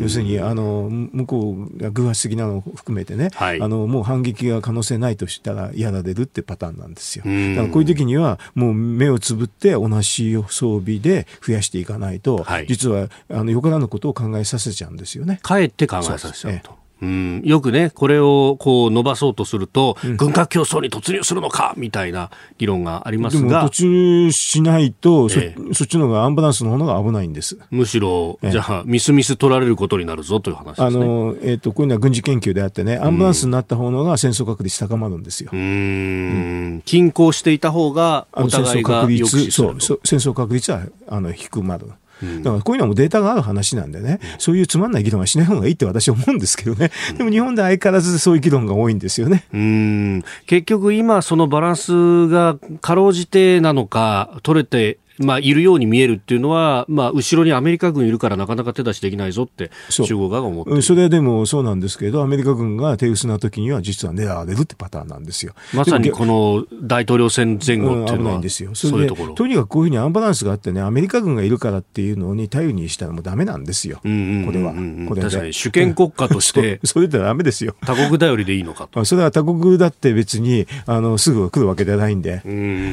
[0.00, 7.24] 要するに、あの、向こうが偶発的なのを含めてね、はい、あの、もう反撃が可能性ないとしたらやられるってパターンなんですよ。
[7.24, 15.40] だからこういう時には、もう目をつぶって同じ装備で増やしていかないと、はい、実はあのよからぬことを考えさせちゃうんですよね。
[15.42, 16.80] かえって考えさせちゃうと。
[17.02, 27.58] うん、よくね、これをこう伸ばそうとすると、うん、軍拡競争に突入するのかみたいな議論がありますが、突入しないと、そええ、そっちの方がアンバランスの方が危ないんです。
[27.70, 35.50] むしろ、え、じゃあ、ミスミス取られることになるぞという話、ね、あのえーと、こういうのは軍事研究であってね、アンバランスになった方のが戦争確率高まるんですよ。
[35.52, 35.62] うん、う
[36.76, 39.80] ん、均衡していた方が、お互いが抑止する。
[39.80, 41.86] そう戦争確率はあの低まる。
[42.42, 46.90] だからこういうのもデータがある話なんでね、そういうつまんない議論はしない方がいいって私は思うんですけどね。
[47.16, 49.44] でも日本で相変わらずそういう議論が多いんですよね。
[49.52, 65.54] うん結局今そのバランスがかろうじてなのか取れてまあ、いるように見えるっていうのは、まあ、後ろにアメリカ軍いるからなかなか手出しできないぞって中国側が思ってそれでもそうなんですけどアメリカ軍が手薄な時には実は狙われるってパターンなんですよ。
[65.74, 68.74] まさにこの大統領選前後っていうのは、うん、ですよ。
[68.74, 69.34] そういうところ。
[69.34, 74.72] とにかくこういうふうにアンバランスがあってねアメリカ軍がいるからっていうのに頼りにしたらもうダメなんですよ、これは
[75.08, 76.80] これ確かに主権国家として。
[76.84, 77.74] それではダメですよ。
[77.82, 79.04] 他国頼りでいいのかと。
[79.04, 82.42] それは他国だって別にあのすぐ来るわけではないんで。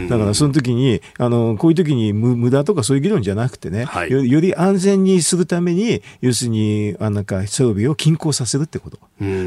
[0.10, 8.99] だからその時にあのこういう時に無駄とかそういう議論じゃなくてね、はい、よより安全にするために、要するに、あなんか装備を均衡させるってこと。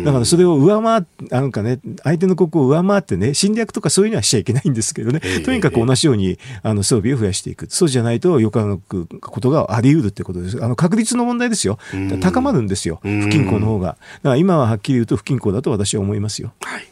[0.05, 7.67] だからそれを上回って、なんかね、相手の国を上回ってね、侵略とかそういうのはしちゃいけないんですけどね、えー、とにかく同じようにあの装備を増やしていく。
[7.69, 10.63] そうじゃないと、よからぬことがあり得るってことです。
[10.63, 11.79] あの確率の問題ですよ。
[12.21, 13.01] 高まるんですよ。
[13.03, 13.89] 不均衡の方が。
[13.89, 13.99] だか
[14.31, 16.53] ら今ははっきり言うと不均衡だと私は思いますよ。
[16.63, 16.91] はい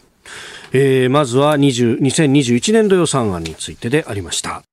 [0.73, 4.68] えー、まずは20 2021年度予算案についてでありました。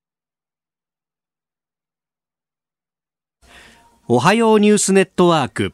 [4.08, 5.74] おはようニュースネットワーク。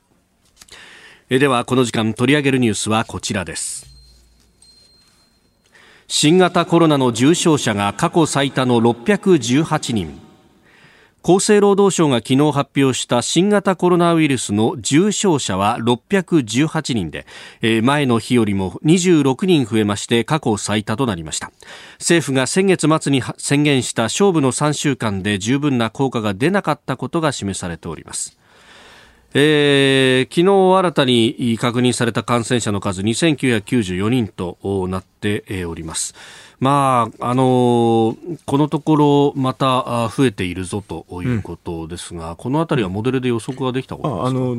[1.29, 3.87] えではこの時間取り上げるニュースはこちらです。
[6.07, 10.30] 新型コロナの重症者が過去最多の618人。
[11.23, 17.27] 厚生労働省が昨日発表した新型コロナウイルスの重症者は618人で、
[17.83, 21.51] 前の日よりも26人増えまして過去最多となりました
[21.99, 28.37] 政府が先月末に宣言した勝負の3週間で十分な効果が出なかったことが示されております
[29.33, 34.57] えー、昨日新たに確認された感染者の数2994人と
[34.89, 36.15] なっております。
[36.61, 44.55] まあ、あのー、このところまた増えているぞということですが、うん、このあたりはモデルで予測ができたことあの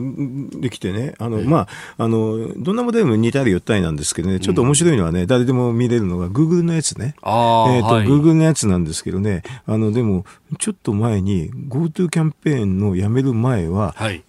[0.61, 7.15] できてね、あの、まあ、あの、どんなモデルも似たり寄ったりなんですけどね、ちょっと面白いのはね、うん、誰でも見れるのが、グーグルのやつね。
[7.23, 10.25] あえっ、ー、と、はい、グーグルのやつなんですけどね、あの、でも、
[10.59, 14.25] ちょっと前に GoTo キャンペーンのやめる前は、はい、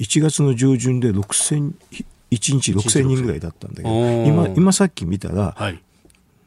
[0.00, 1.72] 1月の上旬で6000、
[2.30, 5.80] 1日6000人ぐらいだったんだけど、今、今さっき見たら、はい、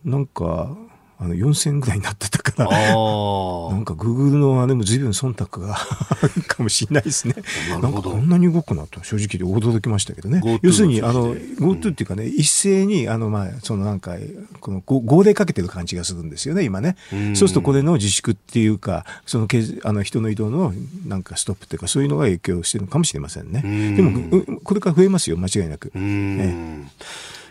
[0.06, 0.76] なんか、
[1.22, 5.78] あの4000ぐらいになってたから、 なんかグーグルのあれも随分忖度があ
[6.34, 7.36] るかもしれないですね。
[7.82, 10.42] なんかこんなに動くなと正直で驚きましたけどね。
[10.62, 14.16] 要するに、あの、GoTo っていうかね、一斉に、あの、まあ、そのなんか、
[14.62, 16.96] この号令かけてる感じがするんですよね、今ね。
[17.12, 19.48] そうするとこれの自粛っていうか、その
[19.84, 20.74] あの人の移動の
[21.06, 23.62] なんかストップっていうか、そういうのが影響してるのかもしれませんね。
[23.62, 25.92] でも、これから増えますよ、間違いなく。
[25.96, 26.90] ね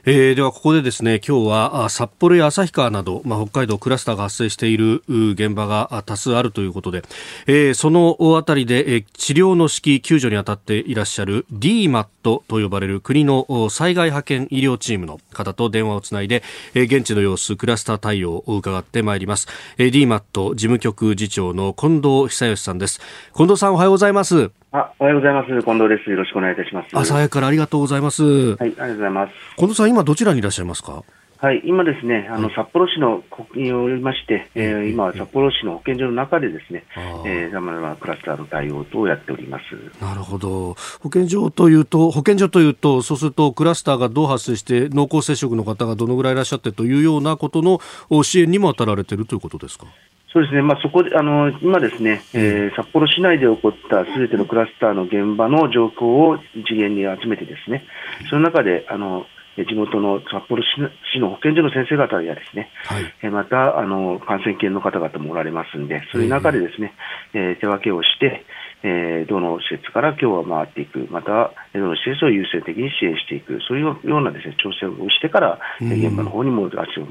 [0.05, 7.03] えー、ではここでですね今日は札幌や旭川など、まあ、北海道クラスターが発生している現場が多数あるということで、
[7.47, 16.43] えー、そのあたりで、えー、治療の指揮救助に当たっていらっしゃる DMAT と呼ばれる国の災害派遣医療チームの方と電話をつないで、
[16.75, 23.01] えー、現地の様子クラスター対応を伺ってまいります、えー、DMAT 事務局次長の近藤久義さんです。
[23.35, 24.58] 近藤さんおはようございます。
[24.71, 25.49] あ、おはようございます。
[25.49, 26.11] 近藤です。
[26.11, 26.89] よろしくお願いいたします。
[26.93, 28.23] 朝早からありがとうございます。
[28.23, 29.33] はい、ありがとうございます。
[29.57, 31.05] 近藤さん、今どちらにいらっしゃいますか？
[31.39, 36.85] はい、今ですね、あの、札幌市の国におりまして、えー、今、札幌市の保健所の中でですね、
[37.25, 40.03] えー、さまざまなクラスターの対応等をやっております。
[40.05, 40.75] なるほど。
[41.01, 47.81] 保健所というと、保健所というと、そうするとクラスターがどう発生して、濃厚接触の方がどのぐらいいらっしゃってというようなことの
[48.23, 49.87] 支援にも当たられているということですか？
[50.33, 57.85] そうですね、まあ、そこであの今ですね、えー、札幌市内で起こったすべてのクラスターの現場の状況を次元に集めて、ですね
[58.29, 59.25] その中であの
[59.57, 66.93] 地元の札幌市の保健所の先生方やですね、はい、またあの感染研の方々もおられますんで、そういう中でですね、
[67.33, 68.45] えー、手分けをして、
[68.85, 77.07] えー、どの施設から今日は回っていく、またどの施設を優先的に支援していく、そういうようなですね調整をしてから、現場の方にも足を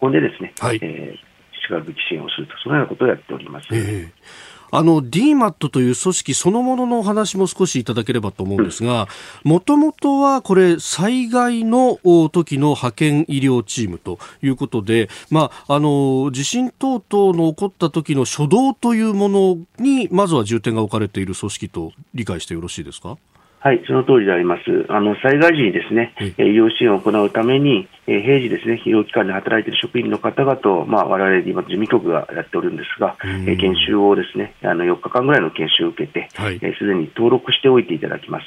[0.00, 1.31] 運んでですね、はい、えー
[1.62, 3.68] しかるべき支援をすると、そのようなことをやっております。
[3.72, 9.06] えーあの DMAT という組織そのもののお話も少しいただければと思うんですが、
[9.44, 11.98] もともとはこれ、災害の
[12.32, 23.18] 時の派遣医療チームということで、まあ、あの地震等々の起こった時の初動というものに、まずは重点が置かれている組織と理解してよろしいですか？
[23.62, 24.62] はい、その通りであります。
[24.88, 38.46] あの、災害時にですね、医療支援を行うために、え平時ですね、医療機関で働いている職員の方々と、まあ、我々今、事務局がやっておるんですが、え研修をですね、あの、4日間ぐらいの研修を受けて、す、はい、で、に登録しておいていただきます。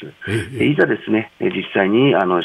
[0.60, 2.44] えいざですね、実際に、あの、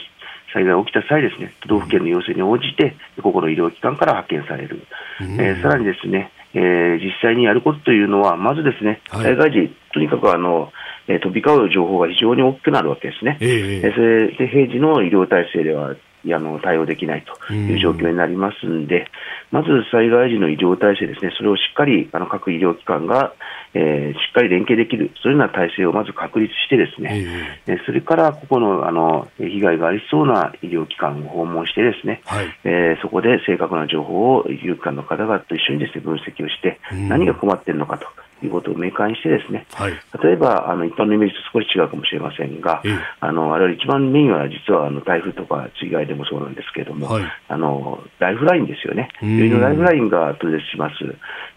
[0.53, 4.87] 災害が起きた際ですね、都道府県の要請に応じて、個々の医療機関から派遣される。
[5.21, 10.73] えー、さらにですね、えー、実際にやることというのは、まずですね、災害時、とにかくあの、
[11.11, 13.37] えー、飛び交う情報が非常に大きくなるわけですね。
[13.41, 15.97] えー、それで平時の医療体制では
[16.27, 19.07] あの対応できないという状況になりますんで、
[19.51, 23.33] まず災害時の医療体制ですね、それをしっかりあの各医療機関が、
[23.73, 38.07] えー、しっかり連携できる、そういうような体制をまず確立してですね、えー、それからここのあの被害がありそうな医療機関を訪問してですね、はい、えー、そこで正確な情報を医療機関の方々と一緒にですね分析をして、何が困っているのかと。
[38.47, 42.83] いうことを明快にしてですね、はい、例えばあの一般のイメージと少し違うかもしれませんが、
[43.21, 50.95] あのあれ一番メインは実はあの台風とか水害でもそうなんですけれども、はい、あのライフラインですよね、病院のライフラインが途絶します、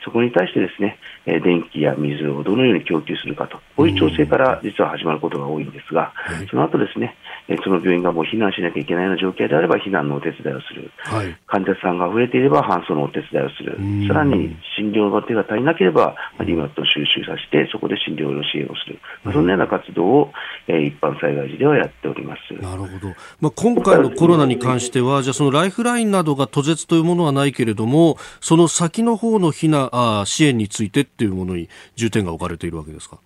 [0.04, 6.14] そこに対してですね、え電気や水をどのように供給するかと、こういう調整から実は始まることが多いんですが、
[6.50, 7.16] その後ですね、
[7.48, 20.34] えその病院がもう避難しなきゃいけないような状況であれば避難のお手伝いをする、はい、患者さんが増えていれば搬送のお手伝いをする、さらに診療の手が足りなければ、リマットを収集させて、そこで診療の支援をする、まあ、そんなような活動を、
[20.68, 22.54] えー、一般災害時ではやっております。
[22.62, 33.18] なるほど、まあ、今回のコロナに関しては、じゃあ、そのライフラインなどが途絶というものはないけれども、その先の方の避難あ支援についてっていうものに重点が置かれているわけですか？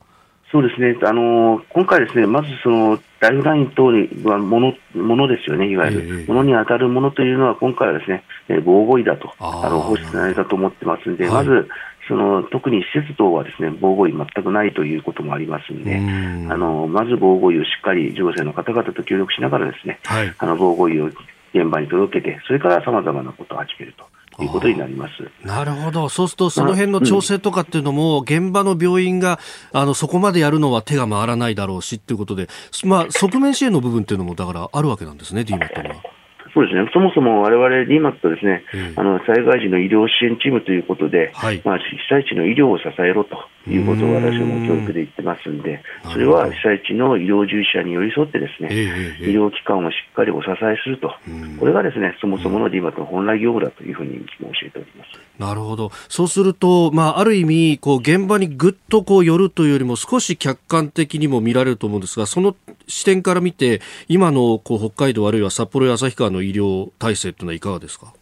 [0.49, 11.67] そうですね、あの今回ですね、まずそのライフライン等にはものものですよね、いわゆる、えー、ものに当たるものというのは、今回はですね、えー、防護医だと、あの放出内だと思ってますんで、はい、まず
[12.07, 21.05] その特に施設等はですね防護医全くないということもありますので、あのまず防護医をしっかり行政の方々と協力しながらですね、はい、あの防護医を
[21.53, 24.05] 現場に届けて、それからさまざまなことを始めると。
[24.39, 25.13] いうことになります。
[25.43, 29.39] なるほど、そうすると、その辺の調整とかっていうのも、現場の病院が
[29.71, 32.47] あのそこまでやるのは手が回らないだろうしっていうことで、
[32.85, 36.16] まあ、側面支援の部分っていうのも、だからあるわけなんですね、DMAT は。
[36.57, 38.63] そうですね、そもそも我々 DMAT とですね、
[38.95, 43.37] あの災害時の医療支援チームということで、はい、まあ、被災地の医療を支えろと
[43.69, 48.73] いうことを私も教育で言ってますんで、それは被災地の医療従事者に寄り添ってですね、
[49.21, 51.13] 医療機関をしっかりお支えすると、
[51.59, 55.27] これがですね、そもそもの DMAT の本来業務だというふうに教えております。
[55.37, 55.91] なるほど。
[56.09, 62.55] そうすると、まあ、ある意味、こう、現場にぐっとこう寄るというよりも少し客観的にも見られると思うんですが、その
[62.87, 68.13] 視点から見て、今のこう北海道あるいは札幌や旭川の医療体制というのはいかがですか？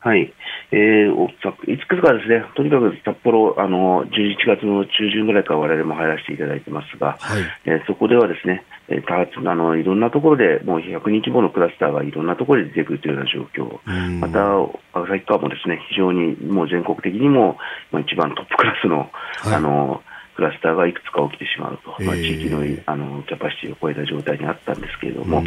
[0.00, 0.32] はい。
[0.70, 17.56] えー、いつかですね、とにかく札幌、あの、11月の中旬ぐらいから我々も入らせていただいてますが、はい、えー、そこではですね、えー、多発あの、いろんなところで、もう100人規模のクラスターがいろんなところで出てくるというような状況、また、旭川もですね、非常にもう全国的にも、
[17.90, 20.02] まあ、一番トップクラスの、はい、あの、
[20.34, 25.42] クラスターがいくつか起きてしまうと、まあ、地域のあのキャパシティを超えた状態にあったんですけれども、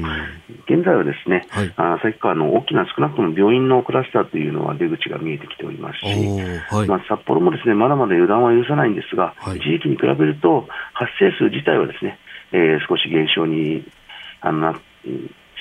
[0.65, 12.17] 現在はですね、はい、旭川の大きな少なくとも病院のクラスターというのは出口が見えてきておりますし、はい、まあ、札幌もですねまだまだ予断は許さないんですが、はい、地域に比べると発生数自体はですね、
[12.51, 13.85] えー、少し減少に
[14.41, 14.79] あのな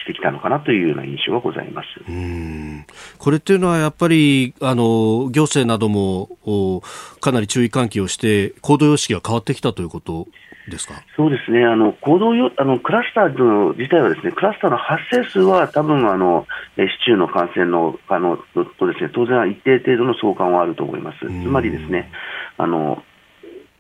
[0.06, 1.88] してきたのかなというような印象がございます。
[3.18, 6.82] これっていうのはやっぱりあの行政なども
[7.20, 10.28] かなり注意喚起をして行動様式が変わってきたということ
[10.70, 10.94] ですか？
[11.16, 16.46] そうですね、あの行動よあのクラスターの自体はですねクラスターの発生数は多分あの
[16.76, 18.38] 市中の感染のあの
[18.78, 21.18] とですね当然一定程度の相関はあると思います。
[21.20, 22.10] つまりですね
[22.58, 23.02] あの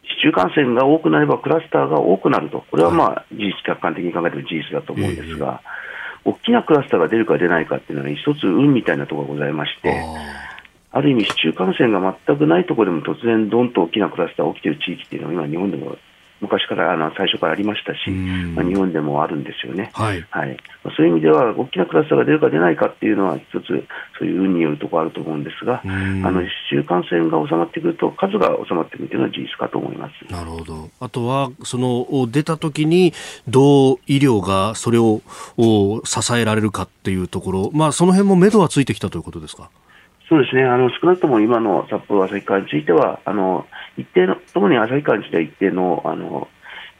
[0.04, 5.60] 市中感染が多くなればクラスターが多くなると、これはまあ事実、客観的に考えても事実だと思うんですが、
[6.26, 10.04] 大きなクラスターが出るか出ないかっていうのは、一つ運みたいなところがございまして、
[10.90, 15.96] ある意味、市中感染が全くないところでも突然、どんと大きなクラスターが起きている地域っていうのは、今、日本でも
[16.40, 20.56] 昔からあの最初からありましたし、まあ、日本でもあるんですよね、はい、はい、
[20.96, 23.66] そういう意味では、大きなクラスターが出るか出ないかっていうのは、一つ、
[24.18, 30.32] そういう運によるところあると思うんですが、あの市中感染が収まってくると、数が収まってくるというのは事実かと思います。
[30.32, 33.12] なるほど、あとは、その出たときに、
[33.48, 35.22] どう医療がそれを
[36.04, 39.70] 支えられるかっていうところ、まあ、その辺も目処はついてきたということですか？
[40.28, 43.66] そうですね、あの少なくとも今の札幌旭川については、あの
[43.96, 46.48] 一定の、特に旭川については一定のあの、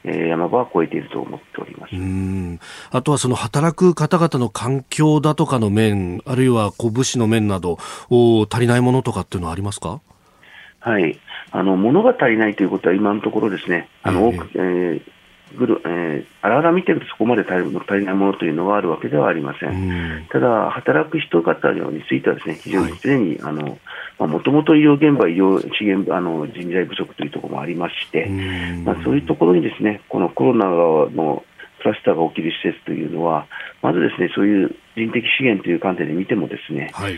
[0.05, 1.95] えー、山場は超えていると思っております。
[1.95, 2.59] うん。
[2.91, 9.99] あとはその働く方々の環境だとかの面、あるいはこう物資の面など、お足りないものとかっていうのはありますか？
[10.79, 11.19] はい、
[11.51, 15.16] あの物が足りないということは今のところですね、あの、えー、えーぐる、
[15.53, 17.53] えー、あらあら見てるとそこまで足
[17.99, 20.27] りないものというのはあるわけではありません。
[20.29, 23.79] ただ、働く人方についてはですね、非常に常に、はい、あの、
[24.27, 28.25] もともと医療現場、医療資源あの人材不足というところもありまして、
[28.83, 31.43] まあ、そういうところにですね、このコロナの
[31.79, 33.45] クラスターが起きる施設というのは、
[33.81, 37.13] まずですね、そういう人的資源という観点で見てもですね、はい、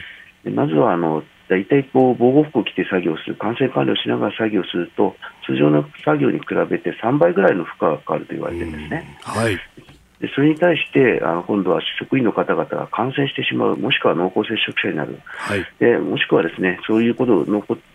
[0.46, 5.16] まずはあの大体こう防護服を着て作業する、感染管理をしながら作業すると、
[5.46, 9.18] 通常の作業に比べて3倍ぐらいの負荷がかかると言われてるんですね。
[9.24, 9.56] はい、
[10.22, 17.34] でそれに対してあの今度は職員の方々が感染してしまう、もしくは濃厚接触者になる、はい、でもしくはですねそういうこと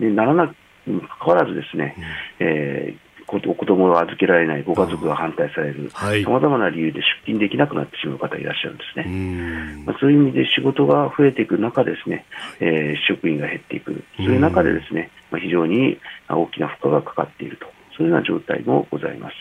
[0.01, 0.53] にならな
[0.87, 1.95] にかかわらずですね、
[2.41, 9.85] うん、えー子供を預けられないご家族が反対される、さまざまな理由で出勤できなくなってしまう方いらっしゃるんですね。
[9.85, 12.25] まあ、そういう意味で仕事が増えていく中ですね、
[12.61, 15.99] えー、職員が減っていく、そういう中でですね、まあ、非常に
[16.29, 17.67] 大きな負荷がかかっていると、
[17.97, 19.35] そういうような状態もございます。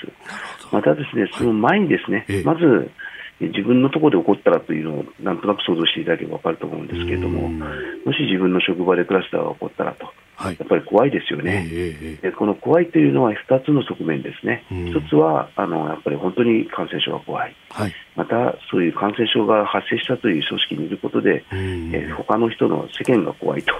[0.71, 2.91] またですね、その前にですね、はい、まず、
[3.39, 23.73] 自分のところで起こったらというのをなんとなく想像していただければ分かると思うんですけれども、もし自分の職場でクラスターが起こったらと、はい、やっぱり怖いですよね、えー、この怖いというのは2つの側面ですね、うん、1つはあのやっぱり本当に感染症が怖い、はい、またそういう感染症が発生したという組織にいることで、うんえー、他の人の世間が怖いと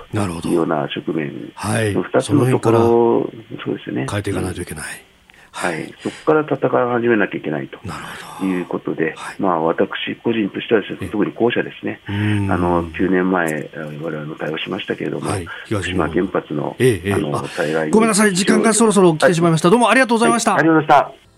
[0.47, 1.51] いうような側面。
[1.93, 3.31] の2つのところ、
[3.63, 4.05] そうですね。
[4.09, 5.12] 変えていかないといけない。
[5.53, 7.79] はい、そこから戦い始めなきゃいけないと。
[8.43, 20.55] いうことで、はい、まあ、私個人としてはです、ね、特に後者ですね、あの9年前、我々も対応しましたけれども、はい、福島原発の,、ええ、あの災害ごめんなさい、時間がそろそろ来てしまいました、はい、どうもありがとうございました。
[20.55, 21.32] ありがとうございました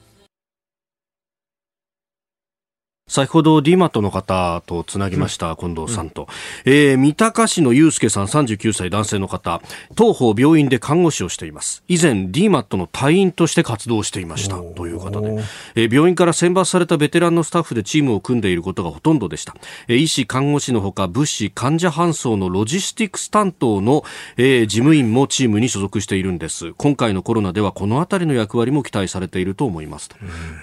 [3.08, 6.28] 先ほど D マットの方とつなぎました、近藤さんと、
[6.66, 9.62] うん、えー、三鷹市の祐介さん39歳男性の方。
[9.96, 11.84] 東方病院で看護師をしています。
[11.88, 14.58] 以前 D マットの隊員として活動していました。
[14.58, 15.40] という方で、
[15.76, 19.56] えー、病院から選抜されたベテランのスタッフでチームを組んでいることがほとんどでした、
[19.88, 24.04] えー、医師看護師のほか物資患者搬送のロジスティックス担当の、
[24.38, 26.74] えー、事務員もチームに所属しているんです。
[26.74, 30.10] 今回のコロナではこのあたりの役割も期待されていると思います。
[30.10, 30.16] と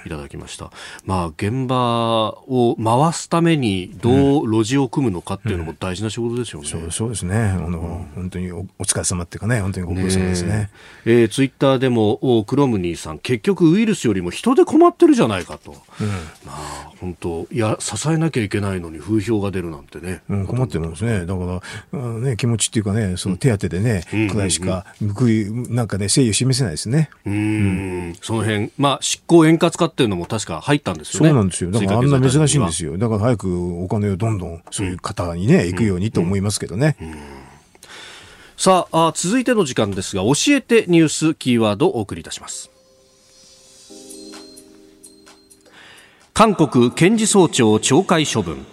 [0.04, 0.72] いただきました、
[1.04, 6.84] まあ現場を回すためにどう路地を組むのかっていうのも大事な仕事ですよね、うん。
[6.84, 7.36] うん、そうそうですね。
[7.36, 10.52] あの、本当にお疲れ様っていうかね本当にご苦労様ですね。
[10.52, 10.70] ね、
[11.04, 15.74] えー、ツイッターでもクロムニーさん結局ウイルスよりも人で困ってるじゃないかと、う
[16.04, 16.14] ん、ま
[16.48, 21.26] あ本当いや支えなきゃいけないのに風評が出るなんてね、うん、困ってるんですね。
[21.26, 21.60] だか
[21.92, 27.10] ら、ね、気持ちっていうかねその手当でね、うん、くらいしか報いなんかね誠意を示せないですね。
[27.26, 28.14] うん。
[28.20, 31.30] その辺まあ執行円滑化っていうのも確か入ったんですよね。
[31.30, 31.70] そうなんですよ。
[31.70, 32.96] だからあんな珍しいんですよ。
[32.98, 36.96] だから早くお金をどんどんそういう方にね、行くようにと思いますけどね、
[38.56, 42.70] さあ続いての時間ですが教えてニュースキーワードをお送りいたします。
[46.34, 48.66] 韓国検事総長懲戒処分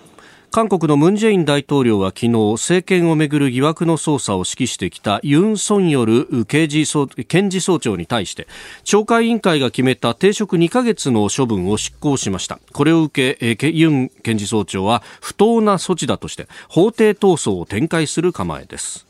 [0.51, 8.47] 韓国のムン・ジェイン大統領は昨日政権をめぐる疑惑の捜査を指揮してきたユン・ソンヨル検事総検事総長に対して
[8.83, 12.59] 懲戒委員会が決めた停職2ヶ月の処分を執行しました。
[12.73, 19.05] これを受けユン検事総長は不当な措置だとして法廷闘争を展開する構えです。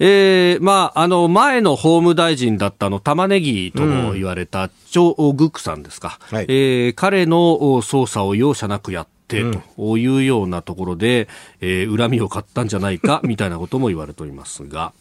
[0.00, 6.20] えー、まあ、あの、前の法務大臣だったの、玉ねぎとも言われた、チョ・グックさんですか。
[6.30, 7.36] はい、えー、彼の
[7.82, 11.28] 捜査を容赦なくやっってというようなところで、
[11.60, 14.92] えー、恨みを買ったんじゃないか みたいなことも言われておりますが。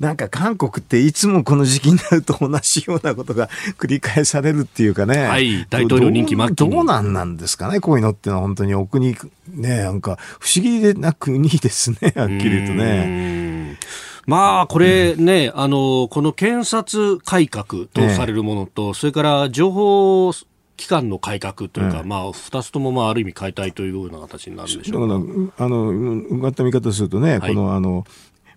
[0.00, 3.48] なんか韓国っていつもこの時期になると同じようなことが
[3.78, 5.28] 繰り返されるっていうかね。
[5.28, 9.16] はい、大統領人気どうなんなんですかね、こういうのってのは本当にお国、
[9.48, 13.78] ね、なんか不思議でな国ですね、はっきり言うとね。
[14.26, 20.32] まあ、これね、うん、あの、この検察改革とされるものと、ね、それから情報
[20.76, 25.22] 機関の改革というか、まあ、二つともまあある意味変えたいというような形になるんでしょうだか
[25.58, 28.04] らあのうがった見方するとね、はい、このあの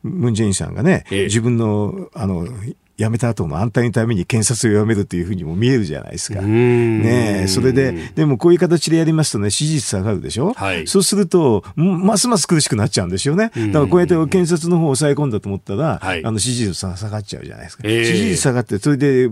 [0.04, 2.48] ムン・ジェインさんがね、ええ、自分のあの
[2.98, 6.42] 辞めた後も安泰のために検察を辞めるというふうにも見えるじゃないですか。
[6.42, 13.52] ねそれで、でもこういう形でやりますとね、支持率下がるでしょ、はい、そうすると、ますます苦しくなっちゃうんですよね。
[13.56, 17.84] だからこうやって検察の方を抑え込んだと思ったら、はい、あの支持率下がっちゃうじゃないですか。
[17.86, 19.30] えー、支持率下がって、それで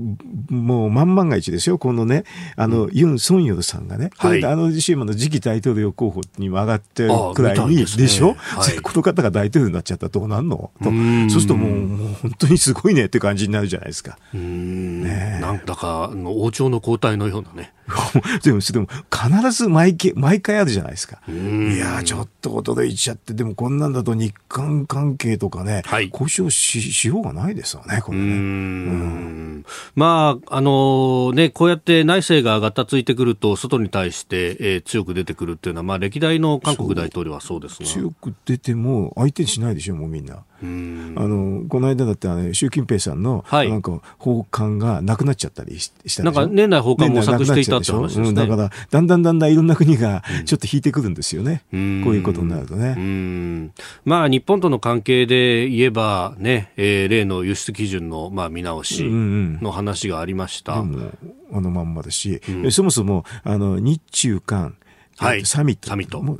[0.49, 2.23] もう万万が一ですよ、このね、
[2.55, 10.71] あの、ユン・ソンヨルさんがね、はい、あの自身の次期大統領候補にも上がってるくらいに、でしょ、はい、この方が大統領になっちゃったらどうなんの？
[10.83, 10.91] と。
[11.29, 14.17] そうするともう、もう本当にすごいねって感じになるじゃないですか。
[14.33, 17.73] うん、ね、なんだか王朝の交代のようなね。
[18.43, 21.19] でも、でも必ず毎毎回あるじゃないですか。
[21.27, 28.23] いやちょっと驚いちゃって、でもこんなんだと日韓関係とかね、はい、交渉ししようがないですよね、これね。
[28.23, 29.65] うん、
[29.95, 37.85] まあ、あのね、こうやって内政ががたついてくると、外に対して、えー、強く出てくるっていうのは、まあ、歴代の韓国大統領はそうですが。
[37.85, 40.43] 強く出ても、相手にしないでしょ、もうみんな。
[40.61, 53.71] あのこの間だってあの習近平さんの、はい、なんか訪韓がなくなっちゃったりしたなんか年内訪韓模索していたって話ですね、うん、だからだんだんだんだんいろんな国がちょっと引いてくるんですよね、うん、こういうことになるとね。
[54.03, 60.73] まあ日本との関係で言えばね、えー、例の輸出基準のまあ見直しの話がありました。
[60.75, 61.17] うんうん、
[61.53, 64.75] あのまんまだし、そもそもあの日中韓
[65.17, 65.87] はい、サミット。
[65.89, 66.21] サミット。
[66.21, 66.39] もう、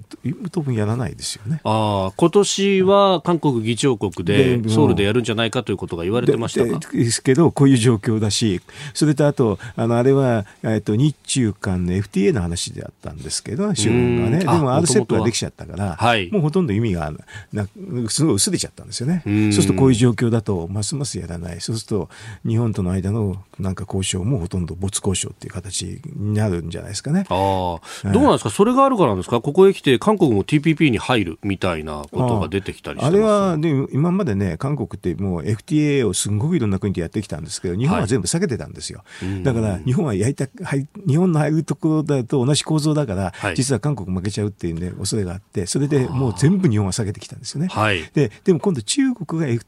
[0.52, 1.62] 当分やらないですよね。
[1.64, 8.62] ああ、今年は韓国議長国で、ソウルでやるんじゃないかということが言われてましたかですけど、こういう状況だし、
[8.94, 14.40] それとあと、あの、あれは、えっと、日中間の FTA の話であったんですけど、資本がね。
[14.40, 17.14] でも、RCEP ができちゃったから、はい、もうほとんど意味が
[17.54, 17.68] な、
[18.10, 19.22] すごい薄れちゃったんですよね。
[19.26, 21.62] そうすると、こういう状況だと、ますますやらない。
[21.62, 22.10] そうすると、
[22.46, 27.26] 日本との間の、なんか交渉もほとんど没交渉っていう形になるんじゃないですかね。
[27.30, 28.50] ああ、どうなんですか？
[28.66, 39.04] それがあるからなんですか、ここへ来て、韓国も TPP に入るみたいなことが出てきたりあれは、ね、今までね、韓国ってもう FTA をすごくいろんな国でやってきたんですけど、日本は全部避けてたんですよ。
[39.20, 40.48] はい、だから、日本はやりた
[41.08, 47.68] 日本の入るところだと同じ構造だから、はい、実は韓国負けちゃうっていうね、恐れがあって、それでもう全部日本は避けてきたんですよね。
[47.68, 49.62] はい、ででも今度中国が FTA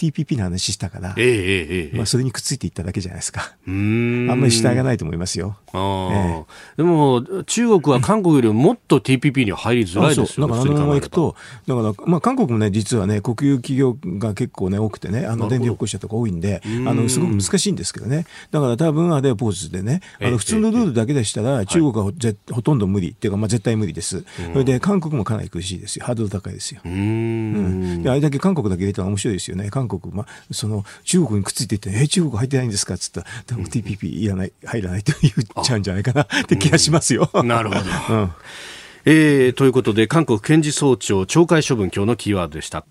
[0.00, 3.54] TPP の話したから、えーえー、まあ、それにくっついていっただけじゃないですか。
[3.68, 4.28] うん。
[4.30, 5.58] あんまり従わないと思いますよ。
[5.72, 10.52] あえー、でも、中国は韓国よりももっと TPP には入りづらいですよね。
[10.54, 18.26] だからあのまま行くと、だから、まあ、韓国もね、実はね、国有企業が結構ね、多くてね、あの、電力公社とか多いんで、あの、すごく難しいんですけどね。
[18.50, 24.24] だから多分、あれはポーズでね、あの、普通のルールだけでしたら、中国はぜ、ほとんど無理っていうか、まあ、絶対無理です。
[24.52, 26.04] それで、韓国もかなり苦しいですよ。
[26.04, 26.80] ハードル高いですよ。
[26.84, 28.02] うん。
[28.02, 29.70] で、あれだけ韓国だけ入れたら面白いですよね。
[29.70, 37.30] 韓国、まあ、その、中国にくっついていって、え、中国入ってないんですかっつったら、でも TPP いらない、入らないと言っちゃうんじゃないかなって気がしますよ。
[37.44, 37.80] なるほど。
[38.14, 38.32] うん。
[39.04, 42.84] えー、ということで韓国検事総長懲戒処分今日のキーワードでした。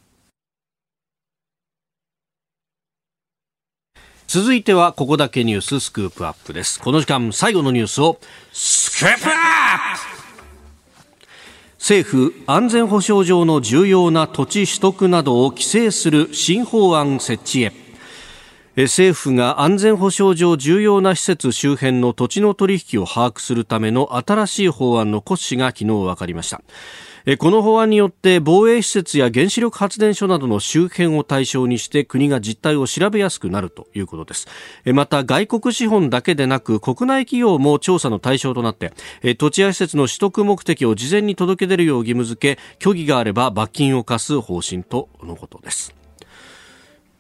[4.28, 6.80] 続いてはここだけニューススクープアップです。
[6.80, 8.20] この時間最後のニュースを
[8.54, 9.34] スクープアッ
[10.16, 10.20] プ。
[11.80, 17.89] 政府安全保障上の重要な土地取得などを規制する新法案設置へ
[18.84, 26.62] 政府が安全保障上重要な施設周辺の土地の取引を把握するための新しい法案の骨子が昨日分かりました。
[27.38, 34.48] この法案によって防衛施設や原子力発電所などの周辺を対象にして国が実態を調べやすくなるということです。
[34.86, 38.94] また外国資本だけでなく国内企業も調査の対象となって
[39.36, 45.99] 土地や施設の取得目的を事前に届け出るよう義務付け虚偽があれば罰金を課す方針とのことです。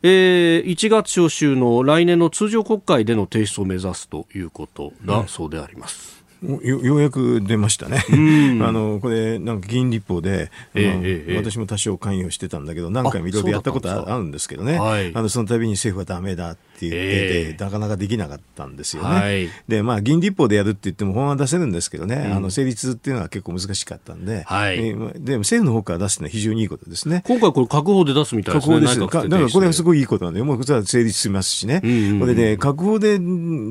[0.01, 6.19] えー、1月召集の来年の通常国会での提出を目指すということだそうであります。
[6.41, 8.01] よようやく出ましたね、
[8.63, 19.09] あのこれ、なんか議員立法で、えー、私も多少関与してたんだけど、何回もいろいろやったことあるんですけどね、はい、あのその度に政府はだめだって言ってて、なかなかできなかったんですよね。
[19.09, 27.23] はい、で、まあ、議員立法でやるって言っても、法案出せるんですけどね、うん、あの成立っていうのは結構難しかったんで、はい、えー、でも政府の方から出すのは非常にいいことですね。
[27.25, 28.75] 今回、これ、確保で出すみたいですね。
[28.75, 33.13] 確保ですだからこれはすごいいいことなんで、もうそれは成立しますしね、うんうんうん、これで、確保で、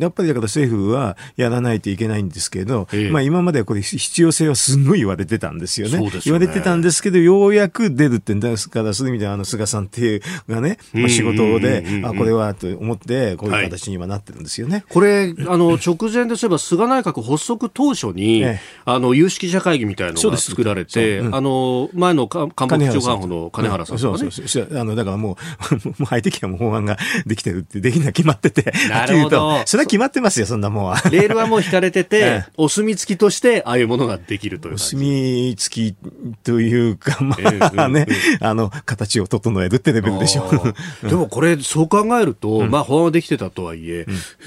[0.01, 5.99] やっぱりだから政府はやらないといけないんですけど、えー、まあ、今まではこれ、必要性はすごい言われてたんですよね。
[6.01, 6.11] ね。
[6.25, 12.98] 言われてたんですけど、ようやく出るってんですから、そういう意味では、あの菅さんっていうがね、まあ、仕事で、あ、これはと思って、
[13.37, 14.85] こういう形形に今なってるんですよね。
[14.89, 23.97] これ、あの、直前でそういえば菅内閣発足当初に、ええ、あの、有識者会議みたいなのが作られて、うん、あの、前の官房長官補の金原さん。
[23.97, 24.79] ね、そうそうそう。
[24.79, 25.39] あの、だからも
[25.71, 29.63] う、 もう相手はもう法案ができてるって、できな決まってて、 なるほど。
[29.67, 30.97] それは決まってますよ、そんなもんは。
[31.11, 35.97] レールはもう引かれてて、 ええ、お墨付きとして、ああいうものができるというお墨付き
[36.43, 37.37] というか、ま
[37.85, 38.07] あね、
[38.41, 40.75] あの、形を整えるってレベルでしょ
[41.05, 41.09] う。
[41.09, 44.07] でもこれ、そう考えると、まあ法案はできてたとはいえ、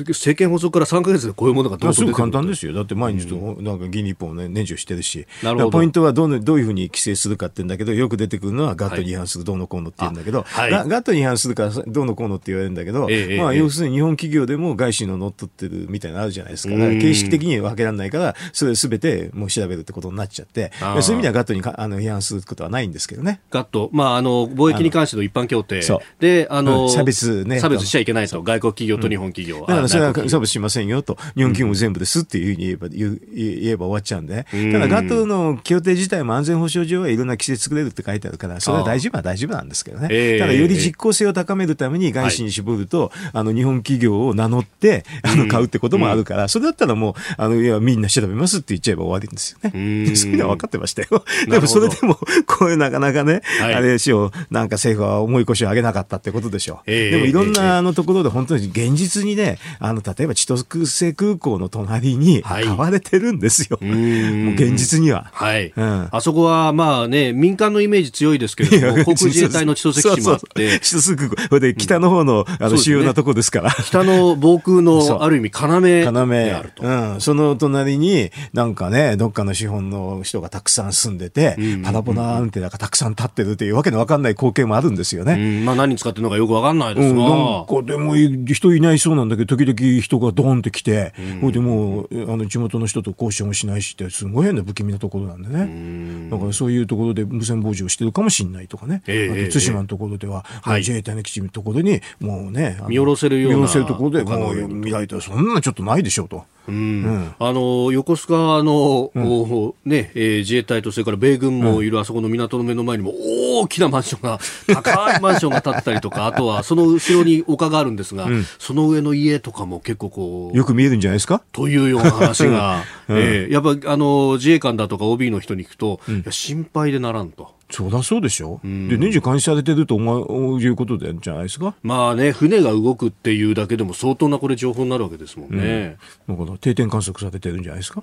[0.10, 2.74] 政権発足から3か月でこういうものがどうすぐ簡単ですよ。
[2.74, 5.28] だって毎日と、なんか議員立法をね、年中してるし。
[5.44, 5.70] なるほど。
[5.70, 16.76] ポイントはどのどういうふうに規制するかって言うんだけど、よく出てくるのはガットに違反するどうのこうのって言うんだけど、はい、ガットに違反するからどうのこうのって言われるんだけど、えまあ、要するに日本企業でも外資の乗っ取ってるみたいなのあるじゃないですか。
[16.76, 23.42] 形式的に分けられないから、それすべてもう調べるってことになっちゃって、そういう意味ではガットにあの違反することはないんですけどね。
[23.52, 25.82] ガット、まあ、あの、貿易に関しての一般協定
[26.20, 27.60] で、あの、差別ね。
[27.60, 29.62] 差別しちゃいけないと、外国企業と日本企業。
[29.62, 29.68] は。
[29.68, 50.16] だからそれは差別しませんよと、日本企業も全部ですっていうふうに言えば言言えば終わっちゃうんで、ただ、ガットの協定自体も安全保障上はいろんな規制作れるって書いてあるから、それは大丈夫は大丈夫なんですけどね、ただ、より実効性を高めるために外資に絞ると、あの日本企業を名乗ってあの買うってこともあるから、それだったらもう、あのいやみんな調べますって言っちゃえば終わりんですよね。
[50.16, 51.24] そういうのは分かってましたよ。
[51.48, 52.16] でもそれでも、
[52.46, 56.92] こういうなかなかね、あれでしょう、なんか政府は重い腰を上げなかったってことでしょう。
[56.92, 63.78] でもいろんなあのところで本当に現実にね、あの例えば千歳空港の隣に買われてるんですよ。
[63.82, 65.30] はい、もう現実には。
[65.34, 65.74] はい。
[65.76, 70.80] うん、あそこは、まあね、民間のイメージ強いですけれども、 航空自衛隊の千歳基地もあって。
[70.80, 71.60] 千歳空港。
[71.60, 73.72] で、北の方の、あの、主要なとこですから。
[73.72, 76.84] 北の防空の、 ある意味、要であると。
[76.84, 77.22] うん。
[77.22, 85.34] その隣に、なんかね、どっかの資本の人がたくさん住んでて、パラボナーンってなんかたくさん立ってるっていうわけのわかんない光景もあるんですよね。
[85.34, 87.66] うん、まあ何に使ってるのかよくわかんないですが。
[87.70, 96.30] うん、でも人いないそうなんだけど、時々人がドーンって来て、ほ、うん、でもう、あの、地元の人と交渉もしないしって、すごい変な不気味なところなんでね。
[96.30, 99.04] だからそういうところで無線傍受をしてるかもしれないとかね。
[99.08, 103.58] えー、あと、対馬のところでは、はい、自衛隊の基地のところに、もうね、見下ろせるような。
[103.60, 106.46] 見下ろせるところで、もう見られたら、そんなちょっとないでしょうと。
[106.68, 113.14] うん、あの横須賀の、うん、ねえー、自衛隊とそれから米軍もいるあそこの港の目の前にも
[113.62, 121.42] 大きなマンションが高いマンションが建ったりとかあとはその後ろに丘があるんですが、うん、その上の家とかも結構こうよく見えるんじゃないですか？
[121.52, 126.00] というような話が、 うん、えー、やっぱあの自衛官だとか OB の人に聞くと、
[126.30, 127.61] 心配でならんと。
[127.72, 131.74] そりゃそうでしょ、うん、で年中監視されてると思ういうことでじゃないですか？
[131.84, 135.98] まあね船が動くっていうだけでも相当なこれ情報になるわけですもんね、
[136.28, 138.02] うん、だから定点観測されてるんじゃないですか、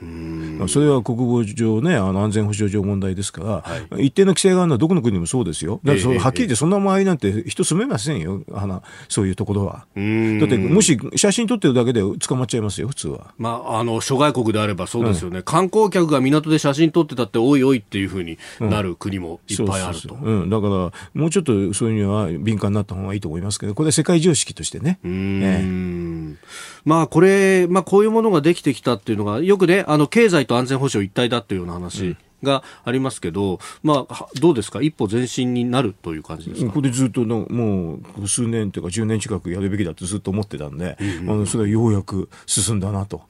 [0.68, 5.80] それは国防上ねあの安全保障上問題ですから、はい、一定の規制があるのはどこの国でもそうですよ。
[5.84, 9.72] だからそ、えー、はっきり言ってそんな周りなんて人住めませんよあのそういうところは。
[9.74, 13.34] だってもし写真撮ってるだけで捕まっちゃいますよ普通は。
[13.36, 20.70] まああの諸外国であればそうですよね、うん、観光客が港で写真撮ってたっておいおいっていうふうになる国もいっぱいあると、うん、だから
[21.14, 24.98] もうちょっとそういうには敏感になった方がいいと思いますけどこれは世界常識としてね。
[25.04, 26.36] うん、えー、
[26.84, 32.18] まあこれ、まあ、こういうものができてきたっていうのがよくねあの経済と安全保障一体だっていうような話、うん。
[32.42, 36.72] がありますけど、まあ、どうですか、一歩前進になるという感じですか？
[36.72, 43.22] これずっとのもう数年というか、10年近くやるべきだとずっと思ってたんで、うんうん、あのそれはようやく進んだなと。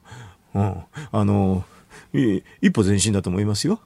[0.53, 0.75] うん、
[1.11, 1.63] あの
[2.13, 3.79] 一歩前進だと思いますよ。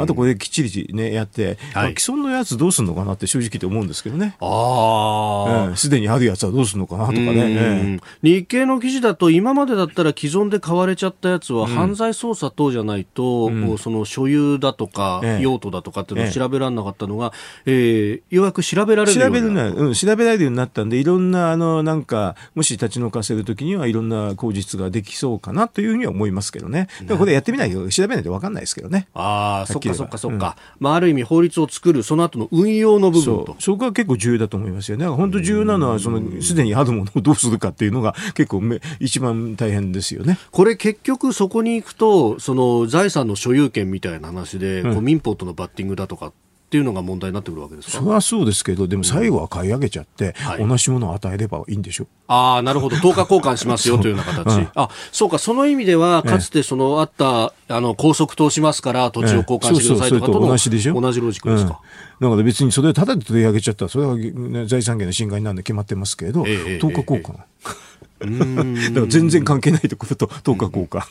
[0.00, 4.36] あとこれきっちりね、やって、はい、既存のやつどうするのかなって正直言って思うんですけどね。
[4.40, 5.76] ああ。
[5.76, 8.00] す、で、にあるやつはどうするのかなとかね。
[8.22, 17.32] 日経の記事だと、今までだったら既存で買われちゃったやつは、犯罪捜査等じゃないと、うん、その所有だとか、用途だとかっていうのを調べられなかったのが、
[17.66, 19.74] ええようやく調べられるようになる。
[19.74, 26.88] うん、調べられるようになったんで、いろんな、あの、なんか、もし立ち退かせるときには、いろんな口実ができそうかなというふうには思いますけどね。
[27.02, 27.88] だからこれやってみないよ。
[27.88, 29.08] 調べないと分かんないですけどね。
[29.14, 30.56] ああ、そっかそっかそっか。
[30.78, 33.56] うん、まあ、ある意味法律を作る、その後の運用の部分と。
[33.58, 35.06] そこは結構重要だと思いますよね。
[35.06, 40.38] 本当重要なのは、その、すでにあるものをどうするかっていうのが結構め一番大変ですよね。
[40.50, 46.32] これ結局そこに行くと、その財産の所有権みたいな話で、うん、こう民法とのバッティングだとか
[46.72, 47.98] っていうのが問題になってくるわけですか？
[47.98, 52.96] それはそうですけど、でも最後は買い上げちゃって、うん、同じものを与えればいいんでしょああ、なるほど。
[52.96, 54.56] 10日交換しますよというような形。
[54.56, 60.98] うん、あ、そうか、その意味では、かつてそのあった、あの、高速通しますから、土地を交換してくださいとかと同じでしょ？
[60.98, 61.78] 同じロジックですか？
[62.22, 67.18] だから別にそれをただで取り上げちゃったら、それは、ね、財産権の侵害なんで決まってますけれど、えー、10日交換。
[67.18, 67.82] えーえー
[68.24, 71.02] だから全然関係ないところと10日交換。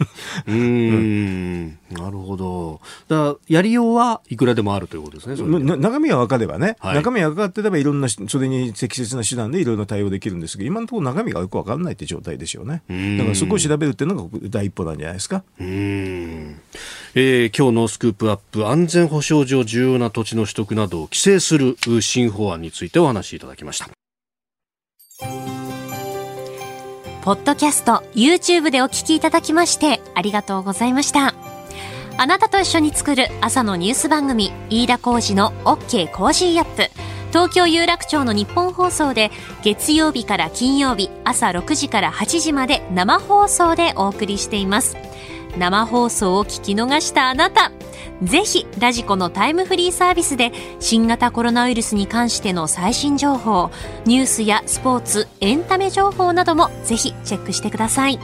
[0.48, 2.82] うん、なるほど。
[3.08, 5.60] だやりようはいくらでもあるということですね。
[5.78, 12.84] 中身が分かればね、はい、中身が分かってればいろんな、それに適切な手段でいろいろ対応できるんですけど、今のところ中身がよく分からないって状態ですよね。
[13.18, 15.44] だからそこを調べるっていうのが第一歩なんじゃないですか。
[15.60, 16.56] うん。
[17.14, 25.61] えー、今日のスクープアップ、安全保障上重要な土地の取得などを規制する新法案についてお話しいただきました。
[27.24, 31.36] ポッドキャスト、YouTube でお聞きいただきましてありがとうございました。
[32.18, 36.90] あなたと一緒に作る朝のニュース番組、飯田浩司の OK Cozy Up。
[37.30, 39.30] 東京有楽町のニッポン放送で
[39.64, 44.98] 月曜日から金曜日朝6時から8時まで生放送でお送りしています。
[45.58, 47.72] 生放送を聞き逃したあなた、
[48.24, 53.72] ぜひラジコのタイムフリーサービスで新型コロナウイルスに関しての最新情報
[54.06, 58.20] ニュースやスポーツエンタメ情報などもぜひチェックしてください。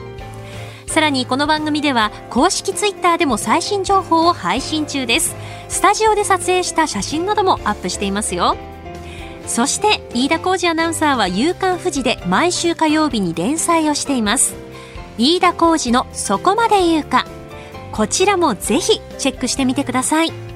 [0.86, 5.36] さらにこの番組では公式ツイッターでも最新情報を配信中です。
[5.68, 8.56] スタジオで撮影した写真などもアップしていますよ。
[9.48, 14.56] そして飯田浩二アナウンサーは「夕刊富士」で毎週火曜日に連載をしています。
[15.18, 17.26] 飯田浩二の「そこまで言うか」
[17.92, 20.47] こちらもぜひチェックしてみてください。